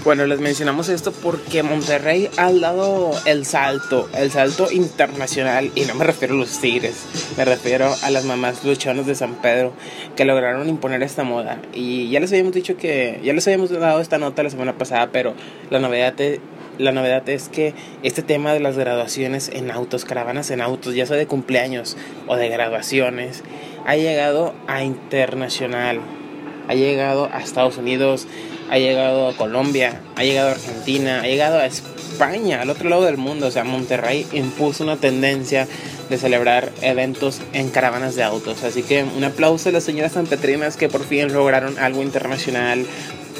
Bueno, 0.03 0.27
les 0.27 0.39
mencionamos 0.39 0.89
esto 0.89 1.11
porque 1.11 1.63
Monterrey 1.63 2.29
ha 2.37 2.53
dado 2.53 3.13
el 3.25 3.43
salto, 3.43 4.07
el 4.15 4.29
salto 4.29 4.71
internacional, 4.71 5.71
y 5.73 5.85
no 5.85 5.95
me 5.95 6.05
refiero 6.05 6.35
a 6.35 6.37
los 6.37 6.61
tigres, 6.61 6.93
me 7.35 7.43
refiero 7.43 7.91
a 8.03 8.11
las 8.11 8.25
mamás 8.25 8.63
luchonas 8.63 9.07
de 9.07 9.15
San 9.15 9.33
Pedro 9.41 9.73
que 10.15 10.23
lograron 10.23 10.69
imponer 10.69 11.01
esta 11.01 11.23
moda. 11.23 11.59
Y 11.73 12.11
ya 12.11 12.19
les 12.19 12.31
habíamos 12.31 12.53
dicho 12.53 12.77
que, 12.77 13.19
ya 13.23 13.33
les 13.33 13.47
habíamos 13.47 13.71
dado 13.71 13.99
esta 13.99 14.19
nota 14.19 14.43
la 14.43 14.51
semana 14.51 14.77
pasada, 14.77 15.09
pero 15.11 15.33
la 15.71 15.79
novedad, 15.79 16.13
la 16.77 16.91
novedad 16.91 17.27
es 17.29 17.49
que 17.49 17.73
este 18.03 18.21
tema 18.21 18.53
de 18.53 18.59
las 18.59 18.77
graduaciones 18.77 19.49
en 19.53 19.71
autos, 19.71 20.05
caravanas 20.05 20.51
en 20.51 20.61
autos, 20.61 20.95
ya 20.95 21.05
sea 21.05 21.17
de 21.17 21.27
cumpleaños 21.27 21.97
o 22.27 22.35
de 22.35 22.49
graduaciones, 22.49 23.43
ha 23.85 23.95
llegado 23.95 24.53
a 24.67 24.83
internacional, 24.83 25.99
ha 26.67 26.73
llegado 26.73 27.29
a 27.31 27.39
Estados 27.39 27.77
Unidos 27.77 28.27
ha 28.69 28.77
llegado 28.77 29.27
a 29.27 29.33
Colombia, 29.35 30.01
ha 30.15 30.23
llegado 30.23 30.49
a 30.49 30.51
Argentina, 30.53 31.21
ha 31.21 31.27
llegado 31.27 31.59
a 31.59 31.65
España, 31.65 32.61
al 32.61 32.69
otro 32.69 32.89
lado 32.89 33.03
del 33.03 33.17
mundo. 33.17 33.47
O 33.47 33.51
sea, 33.51 33.63
Monterrey 33.63 34.25
impuso 34.31 34.83
una 34.83 34.97
tendencia 34.97 35.67
de 36.09 36.17
celebrar 36.17 36.71
eventos 36.81 37.41
en 37.53 37.69
caravanas 37.69 38.15
de 38.15 38.23
autos. 38.23 38.63
Así 38.63 38.83
que 38.83 39.03
un 39.03 39.23
aplauso 39.23 39.69
a 39.69 39.71
las 39.71 39.83
señoras 39.83 40.13
sanpetrinas 40.13 40.77
que 40.77 40.89
por 40.89 41.03
fin 41.03 41.31
lograron 41.31 41.77
algo 41.79 42.01
internacional. 42.01 42.85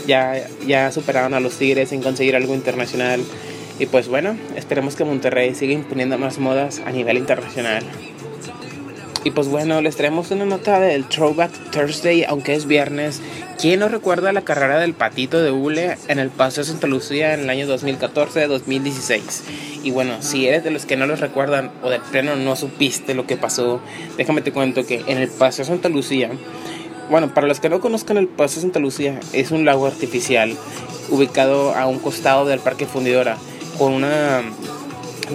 Ya, 0.08 0.48
ya 0.66 0.92
superaron 0.92 1.34
a 1.34 1.40
los 1.40 1.58
Tigres 1.58 1.92
en 1.92 2.02
conseguir 2.02 2.36
algo 2.36 2.54
internacional. 2.54 3.22
Y 3.80 3.88
pues 3.88 4.08
bueno, 4.08 4.38
esperemos 4.56 4.96
que 4.96 5.04
Monterrey 5.04 5.54
siga 5.56 5.74
imponiendo 5.74 6.18
más 6.18 6.40
modas 6.40 6.82
a 6.86 6.92
nivel 6.92 7.18
internacional. 7.18 7.84
Y 9.26 9.32
pues 9.32 9.48
bueno, 9.48 9.82
les 9.82 9.96
traemos 9.96 10.30
una 10.30 10.46
nota 10.46 10.80
del 10.80 11.06
Throwback 11.06 11.72
Thursday, 11.72 12.24
aunque 12.26 12.54
es 12.54 12.68
viernes. 12.68 13.22
¿Quién 13.60 13.80
no 13.80 13.88
recuerda 13.90 14.32
la 14.32 14.44
carrera 14.44 14.80
del 14.80 14.94
patito 14.94 15.42
de 15.42 15.50
hule 15.50 15.98
en 16.08 16.20
el 16.20 16.30
Paseo 16.30 16.64
de 16.64 16.70
Santa 16.70 16.86
Lucía 16.86 17.34
en 17.34 17.40
el 17.40 17.50
año 17.50 17.66
2014-2016? 17.68 19.22
Y 19.82 19.90
bueno, 19.90 20.22
si 20.22 20.48
eres 20.48 20.64
de 20.64 20.70
los 20.70 20.86
que 20.86 20.96
no 20.96 21.08
los 21.08 21.22
recuerdan 21.22 21.72
o 21.82 21.90
de 21.90 22.00
pleno 22.00 22.36
no 22.36 22.56
supiste 22.56 23.16
lo 23.16 23.26
que 23.26 23.36
pasó, 23.36 23.82
déjame 24.16 24.44
te 24.44 24.52
cuento 24.52 24.86
que 24.86 25.04
en 25.08 25.18
el 25.18 25.30
Paseo 25.30 25.66
Santa 25.66 25.90
Lucía, 25.90 26.30
bueno, 27.10 27.34
para 27.34 27.48
los 27.48 27.60
que 27.60 27.70
no 27.70 27.80
conozcan 27.80 28.18
el 28.18 28.28
Paseo 28.28 28.62
Santa 28.62 28.80
Lucía, 28.80 29.20
es 29.34 29.52
un 29.52 29.66
lago 29.66 29.86
artificial 29.86 30.56
ubicado 31.10 31.76
a 31.76 31.86
un 31.86 32.00
costado 32.00 32.46
del 32.46 32.60
Parque 32.60 32.86
Fundidora 32.86 33.38
con 33.78 33.94
una 33.94 34.42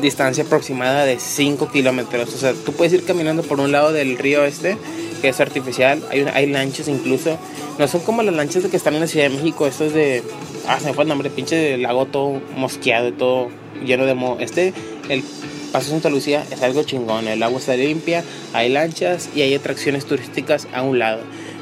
distancia 0.00 0.44
aproximada 0.44 1.04
de 1.04 1.18
5 1.18 1.68
kilómetros. 1.70 2.34
O 2.34 2.38
sea, 2.38 2.52
tú 2.52 2.72
puedes 2.72 2.92
ir 2.92 3.04
caminando 3.04 3.42
por 3.42 3.60
un 3.60 3.72
lado 3.72 3.92
del 3.92 4.18
río 4.18 4.44
este, 4.44 4.76
que 5.20 5.28
es 5.28 5.40
artificial. 5.40 6.02
Hay, 6.10 6.26
hay 6.32 6.46
lanchas 6.46 6.88
incluso. 6.88 7.38
No 7.78 7.88
son 7.88 8.00
como 8.02 8.22
las 8.22 8.34
lanchas 8.34 8.64
que 8.66 8.76
están 8.76 8.94
en 8.94 9.00
la 9.00 9.06
Ciudad 9.06 9.28
de 9.28 9.36
México. 9.36 9.66
Esto 9.66 9.84
es 9.84 9.94
de. 9.94 10.22
Ah, 10.68 10.78
se 10.80 10.86
me 10.86 10.94
fue 10.94 11.04
el 11.04 11.08
nombre. 11.08 11.30
Pinche 11.30 11.76
lago 11.78 12.06
todo 12.06 12.40
mosqueado 12.56 13.08
y 13.08 13.12
todo 13.12 13.48
lleno 13.84 14.06
de 14.06 14.14
mo. 14.14 14.36
Este, 14.40 14.72
el 15.08 15.24
Paso 15.72 15.90
Santa 15.90 16.10
Lucía, 16.10 16.44
es 16.50 16.62
algo 16.62 16.82
chingón. 16.82 17.28
El 17.28 17.42
agua 17.42 17.60
está 17.60 17.76
limpia, 17.76 18.24
hay 18.52 18.70
lanchas 18.70 19.30
y 19.34 19.42
hay 19.42 19.54
atracciones 19.54 20.04
turísticas 20.04 20.66
a 20.72 20.82
un 20.82 20.98
lado. 20.98 21.20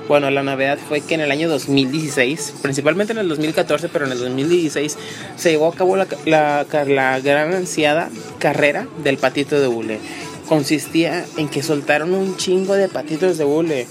Bueno, 0.09 0.31
la 0.31 0.43
novedad 0.43 0.79
fue 0.89 1.03
que 1.03 1.15
en 1.15 1.21
el 1.21 1.31
año 1.31 1.51
2016, 1.51 2.55
principalmente 2.63 3.13
en 3.13 3.19
el 3.19 3.29
2014, 3.29 3.91
pero 3.91 4.07
en 4.07 4.13
el 4.13 4.19
2016 4.19 4.97
se 5.37 5.51
llevó 5.51 5.69
a 5.69 5.75
cabo 5.75 5.99
la, 5.99 6.07
la, 6.25 7.21
gran 7.21 7.53
ansiada 7.53 8.09
carrera 8.39 8.89
del 9.05 9.19
patito 9.19 9.61
de 9.61 9.69
hule. 9.69 9.99
Consistía 10.49 11.27
en 11.37 11.51
que 11.51 11.63
soltaron 11.63 12.15
un 12.15 12.39
chingo 12.39 12.75
de 12.75 12.89
patitos 12.89 13.37
de 13.37 13.45
hule, 13.45 13.87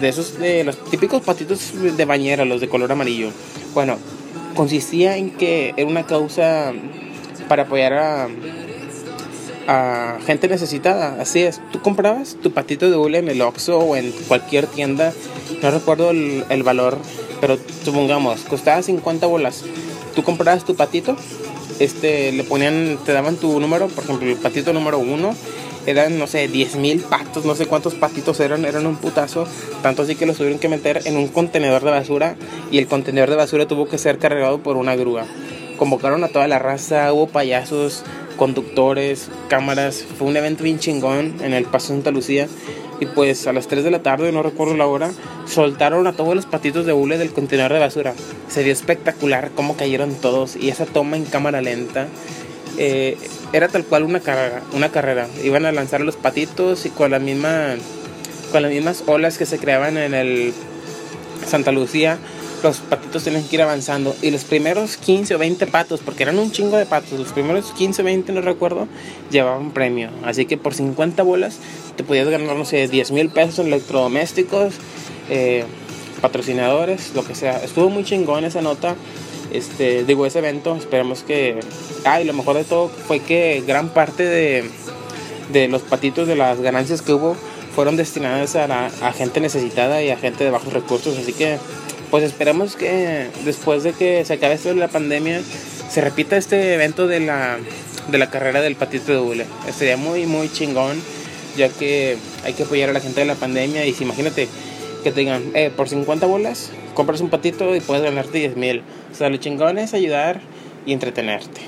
de 0.00 0.08
esos 0.08 0.38
de 0.38 0.64
los 0.64 0.82
típicos 0.90 1.22
patitos 1.22 1.74
de 1.94 2.04
bañera, 2.06 2.46
los 2.46 2.62
de 2.62 2.68
color 2.70 2.90
amarillo. 2.90 3.28
Bueno, 3.74 3.98
consistía 4.54 5.18
en 5.18 5.30
que 5.30 5.74
era 5.76 5.86
una 5.86 6.06
causa 6.06 6.72
para 7.48 7.64
apoyar 7.64 7.92
a 7.92 8.28
a 9.66 10.18
gente 10.26 10.48
necesitada. 10.48 11.20
Así 11.20 11.40
es, 11.42 11.60
tú 11.72 11.80
comprabas 11.80 12.36
tu 12.42 12.52
patito 12.52 12.90
de 12.90 12.96
hule 12.96 13.18
en 13.18 13.28
el 13.28 13.42
Oxxo 13.42 13.78
o 13.78 13.96
en 13.96 14.12
cualquier 14.28 14.66
tienda, 14.66 15.12
no 15.62 15.70
recuerdo 15.70 16.10
el, 16.10 16.62
valor, 16.62 16.98
pero 17.40 17.58
supongamos, 17.84 18.40
costaba 18.42 18.82
50 18.82 19.26
bolas. 19.26 19.64
Tú 20.14 20.22
comprabas 20.22 20.64
tu 20.64 20.74
patito, 20.74 21.16
este, 21.78 22.32
le 22.32 22.44
ponían, 22.44 22.98
te 23.04 23.12
daban 23.12 23.36
tu 23.36 23.60
número, 23.60 23.88
por 23.88 24.04
ejemplo, 24.04 24.28
el 24.28 24.36
patito 24.36 24.72
número 24.72 24.98
uno, 24.98 25.34
eran, 25.86 26.18
no 26.18 26.26
sé, 26.26 26.48
10 26.48 26.76
mil 26.76 27.00
patos, 27.00 27.44
no 27.44 27.54
sé 27.54 27.66
cuántos 27.66 27.94
patitos 27.94 28.40
eran, 28.40 28.64
eran 28.64 28.86
un 28.86 28.96
putazo, 28.96 29.46
tanto 29.82 30.02
así 30.02 30.14
que 30.14 30.26
los 30.26 30.36
tuvieron 30.36 30.58
que 30.58 30.68
meter 30.68 31.02
en 31.04 31.16
un 31.16 31.28
contenedor 31.28 31.82
de 31.82 31.90
basura 31.90 32.36
y 32.70 32.78
el 32.78 32.86
contenedor 32.86 33.30
de 33.30 33.36
basura 33.36 33.66
tuvo 33.66 33.88
que 33.88 33.98
ser 33.98 34.18
cargado 34.18 34.62
por 34.62 34.76
una 34.76 34.94
grúa. 34.96 35.24
Convocaron 35.78 36.22
a 36.24 36.28
toda 36.28 36.46
la 36.46 36.58
raza, 36.58 37.12
hubo 37.12 37.28
payasos, 37.28 38.04
conductores, 38.40 39.28
cámaras. 39.48 40.02
Fue 40.18 40.26
un 40.26 40.34
evento 40.34 40.64
bien 40.64 40.78
chingón 40.78 41.34
en 41.42 41.52
el 41.52 41.66
Paso 41.66 41.88
Santa 41.88 42.10
Lucía. 42.10 42.48
Y 42.98 43.04
pues 43.04 43.46
a 43.46 43.52
las 43.52 43.68
3 43.68 43.84
de 43.84 43.90
la 43.90 44.02
tarde, 44.02 44.32
no 44.32 44.42
recuerdo 44.42 44.74
la 44.78 44.86
hora, 44.86 45.10
soltaron 45.46 46.06
a 46.06 46.14
todos 46.14 46.34
los 46.34 46.46
patitos 46.46 46.86
de 46.86 46.94
hule 46.94 47.18
del 47.18 47.34
contenedor 47.34 47.74
de 47.74 47.80
basura. 47.80 48.14
Se 48.48 48.62
vio 48.62 48.72
espectacular 48.72 49.50
cómo 49.54 49.76
cayeron 49.76 50.14
todos 50.14 50.56
y 50.56 50.70
esa 50.70 50.86
toma 50.86 51.18
en 51.18 51.26
cámara 51.26 51.60
lenta. 51.60 52.08
Eh, 52.78 53.18
era 53.52 53.68
tal 53.68 53.84
cual 53.84 54.04
una 54.04 54.20
carrera, 54.20 54.62
una 54.72 54.88
carrera. 54.90 55.28
Iban 55.44 55.66
a 55.66 55.72
lanzar 55.72 56.00
los 56.00 56.16
patitos 56.16 56.86
y 56.86 56.88
con 56.88 57.10
la 57.10 57.18
misma 57.18 57.74
con 58.52 58.62
las 58.62 58.72
mismas 58.72 59.04
olas 59.06 59.36
que 59.36 59.44
se 59.44 59.58
creaban 59.58 59.98
en 59.98 60.14
el 60.14 60.54
Santa 61.46 61.72
Lucía 61.72 62.18
los 62.62 62.78
patitos 62.78 63.22
tienen 63.22 63.44
que 63.44 63.56
ir 63.56 63.62
avanzando. 63.62 64.14
Y 64.22 64.30
los 64.30 64.44
primeros 64.44 64.96
15 64.96 65.34
o 65.34 65.38
20 65.38 65.66
patos, 65.66 66.00
porque 66.04 66.22
eran 66.22 66.38
un 66.38 66.50
chingo 66.50 66.76
de 66.76 66.86
patos, 66.86 67.18
los 67.18 67.32
primeros 67.32 67.72
15 67.72 68.02
o 68.02 68.04
20, 68.04 68.32
no 68.32 68.40
recuerdo, 68.40 68.88
llevaban 69.30 69.72
premio. 69.72 70.10
Así 70.24 70.46
que 70.46 70.56
por 70.56 70.74
50 70.74 71.22
bolas 71.22 71.58
te 71.96 72.04
podías 72.04 72.28
ganar, 72.28 72.56
no 72.56 72.64
sé, 72.64 72.88
10 72.88 73.12
mil 73.12 73.30
pesos 73.30 73.60
en 73.60 73.66
electrodomésticos, 73.68 74.74
eh, 75.28 75.64
patrocinadores, 76.20 77.12
lo 77.14 77.24
que 77.24 77.34
sea. 77.34 77.62
Estuvo 77.62 77.88
muy 77.88 78.04
chingón 78.04 78.44
esa 78.44 78.60
nota. 78.60 78.94
Este, 79.52 80.04
digo, 80.04 80.26
ese 80.26 80.38
evento, 80.38 80.76
esperemos 80.76 81.22
que... 81.22 81.60
Ah, 82.04 82.20
y 82.20 82.24
lo 82.24 82.32
mejor 82.32 82.56
de 82.56 82.64
todo 82.64 82.88
fue 82.88 83.20
que 83.20 83.62
gran 83.66 83.88
parte 83.88 84.24
de, 84.24 84.70
de 85.52 85.68
los 85.68 85.82
patitos, 85.82 86.28
de 86.28 86.36
las 86.36 86.60
ganancias 86.60 87.02
que 87.02 87.12
hubo, 87.12 87.36
fueron 87.74 87.96
destinadas 87.96 88.56
a, 88.56 88.86
a 88.86 89.12
gente 89.12 89.40
necesitada 89.40 90.02
y 90.02 90.10
a 90.10 90.16
gente 90.16 90.44
de 90.44 90.50
bajos 90.50 90.72
recursos. 90.72 91.18
Así 91.18 91.32
que 91.32 91.58
pues 92.10 92.24
esperamos 92.24 92.76
que 92.76 93.28
después 93.44 93.82
de 93.82 93.92
que 93.92 94.24
se 94.24 94.34
acabe 94.34 94.54
esto 94.54 94.70
de 94.70 94.74
la 94.74 94.88
pandemia, 94.88 95.42
se 95.88 96.00
repita 96.00 96.36
este 96.36 96.74
evento 96.74 97.06
de 97.06 97.20
la, 97.20 97.58
de 98.10 98.18
la 98.18 98.30
carrera 98.30 98.60
del 98.60 98.76
patito 98.76 99.12
de 99.12 99.18
hule. 99.18 99.46
Sería 99.76 99.96
muy, 99.96 100.26
muy 100.26 100.50
chingón, 100.50 101.00
ya 101.56 101.68
que 101.68 102.16
hay 102.44 102.52
que 102.54 102.64
apoyar 102.64 102.90
a 102.90 102.92
la 102.92 103.00
gente 103.00 103.20
de 103.20 103.26
la 103.26 103.34
pandemia. 103.36 103.86
Y 103.86 103.92
si 103.92 104.04
imagínate 104.04 104.48
que 105.02 105.12
te 105.12 105.20
digan, 105.20 105.52
eh, 105.54 105.70
por 105.74 105.88
50 105.88 106.26
bolas, 106.26 106.70
compras 106.94 107.20
un 107.20 107.30
patito 107.30 107.74
y 107.74 107.80
puedes 107.80 108.02
ganarte 108.02 108.38
10 108.38 108.56
mil. 108.56 108.82
O 109.12 109.14
sea, 109.14 109.30
lo 109.30 109.36
chingón 109.36 109.78
es 109.78 109.94
ayudar 109.94 110.40
y 110.86 110.92
entretenerte. 110.92 111.60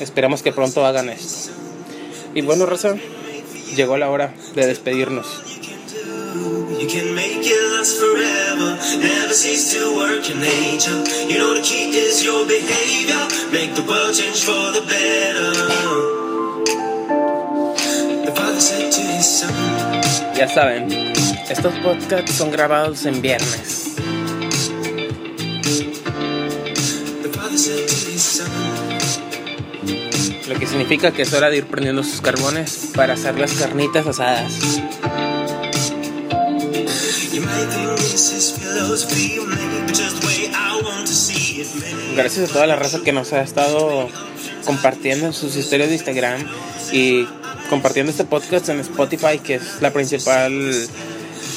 Esperamos 0.00 0.42
que 0.42 0.52
pronto 0.52 0.84
hagan 0.86 1.08
esto. 1.08 1.50
Y 2.34 2.42
bueno, 2.42 2.66
Rosa, 2.66 2.94
llegó 3.76 3.96
la 3.96 4.08
hora 4.08 4.32
de 4.54 4.66
despedirnos. 4.66 5.59
You 6.32 6.86
can 6.86 7.14
make 7.14 7.42
it 7.42 7.72
last 7.74 7.98
forever. 7.98 8.78
Never 9.02 9.34
cease 9.34 9.74
to 9.74 9.96
work 9.96 10.30
in 10.30 10.38
nature. 10.38 11.02
You 11.26 11.38
know 11.38 11.54
the 11.54 11.62
key 11.62 11.90
is 11.90 12.22
your 12.22 12.46
behavior. 12.46 13.26
Make 13.50 13.74
the 13.74 13.82
world 13.82 14.14
change 14.14 14.44
for 14.44 14.70
the 14.70 14.82
better. 14.86 15.50
The 18.24 18.32
father 18.32 18.60
said 18.60 18.92
to 18.92 19.00
his 19.00 19.26
son. 19.26 19.52
Ya 20.36 20.46
saben, 20.46 21.12
estos 21.50 21.74
podcasts 21.82 22.36
son 22.36 22.52
grabados 22.52 23.04
en 23.06 23.20
viernes. 23.20 23.96
The 27.22 27.30
father 27.32 27.58
said 27.58 27.88
to 27.88 27.94
his 28.10 28.22
son. 28.22 28.50
Lo 30.48 30.58
que 30.58 30.66
significa 30.66 31.12
que 31.12 31.22
es 31.22 31.32
hora 31.32 31.50
de 31.50 31.58
ir 31.58 31.66
prendiendo 31.66 32.02
sus 32.02 32.20
carbones 32.20 32.90
para 32.94 33.14
hacer 33.14 33.38
las 33.38 33.52
carnitas 33.52 34.06
asadas. 34.06 34.79
Gracias 42.16 42.50
a 42.50 42.52
toda 42.52 42.66
la 42.66 42.76
raza 42.76 43.00
que 43.04 43.12
nos 43.12 43.32
ha 43.32 43.42
estado 43.42 44.08
compartiendo 44.64 45.26
en 45.26 45.32
sus 45.32 45.56
historias 45.56 45.88
de 45.88 45.94
Instagram 45.96 46.46
y 46.92 47.26
compartiendo 47.68 48.10
este 48.10 48.24
podcast 48.24 48.68
en 48.68 48.80
Spotify, 48.80 49.38
que 49.38 49.54
es 49.56 49.80
la 49.80 49.92
principal 49.92 50.52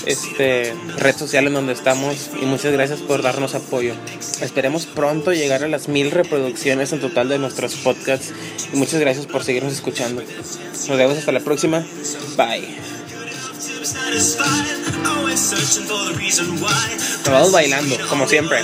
este, 0.05 0.73
red 0.97 1.15
social 1.15 1.47
en 1.47 1.53
donde 1.53 1.73
estamos. 1.73 2.29
Y 2.41 2.45
muchas 2.45 2.71
gracias 2.71 2.99
por 3.01 3.21
darnos 3.21 3.55
apoyo. 3.55 3.93
Esperemos 4.41 4.85
pronto 4.85 5.33
llegar 5.33 5.63
a 5.63 5.67
las 5.67 5.87
mil 5.87 6.11
reproducciones 6.11 6.93
en 6.93 7.01
total 7.01 7.29
de 7.29 7.39
nuestros 7.39 7.75
podcasts. 7.75 8.33
Y 8.73 8.77
muchas 8.77 8.99
gracias 8.99 9.25
por 9.25 9.43
seguirnos 9.43 9.73
escuchando. 9.73 10.21
Nos 10.87 10.97
vemos 10.97 11.17
hasta 11.17 11.31
la 11.31 11.39
próxima. 11.39 11.85
Bye. 12.37 12.67
Vamos 17.25 17.51
bailando, 17.51 17.95
como 18.09 18.27
siempre. 18.27 18.63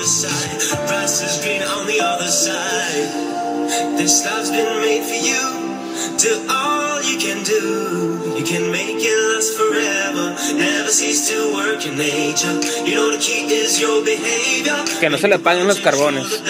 This 3.98 4.26
love's 4.26 4.50
been 4.50 4.82
made 4.82 5.04
for 5.04 5.14
you. 5.14 5.70
Do 6.18 6.32
all 6.50 7.04
you 7.04 7.18
can 7.20 7.44
do. 7.44 8.34
You 8.38 8.44
can 8.44 8.72
make 8.72 8.98
it 8.98 9.18
last 9.36 9.54
forever. 9.56 10.36
Never 10.58 10.90
cease 10.90 11.30
to 11.30 11.54
work 11.54 11.86
in 11.86 11.98
nature. 11.98 12.60
You 12.84 12.96
know 12.96 13.12
the 13.12 13.20
key 13.20 13.46
is 13.46 13.80
your 13.80 14.04
behavior. 14.04 14.76
Que 15.00 15.10
no 15.10 15.18
se 15.18 15.28
le 15.28 15.38
paguen 15.38 15.68
los 15.68 15.80
carbones. 15.80 16.42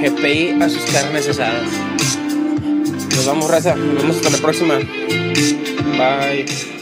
GPI 0.00 0.62
a 0.62 0.68
sus 0.70 0.84
carnes. 0.90 1.26
Nos 3.14 3.26
vamos, 3.26 3.50
raza. 3.50 3.76
Nos 3.76 4.02
vemos 4.02 4.16
hasta 4.16 4.30
la 4.30 4.38
próxima. 4.38 4.78
Bye. 5.96 6.73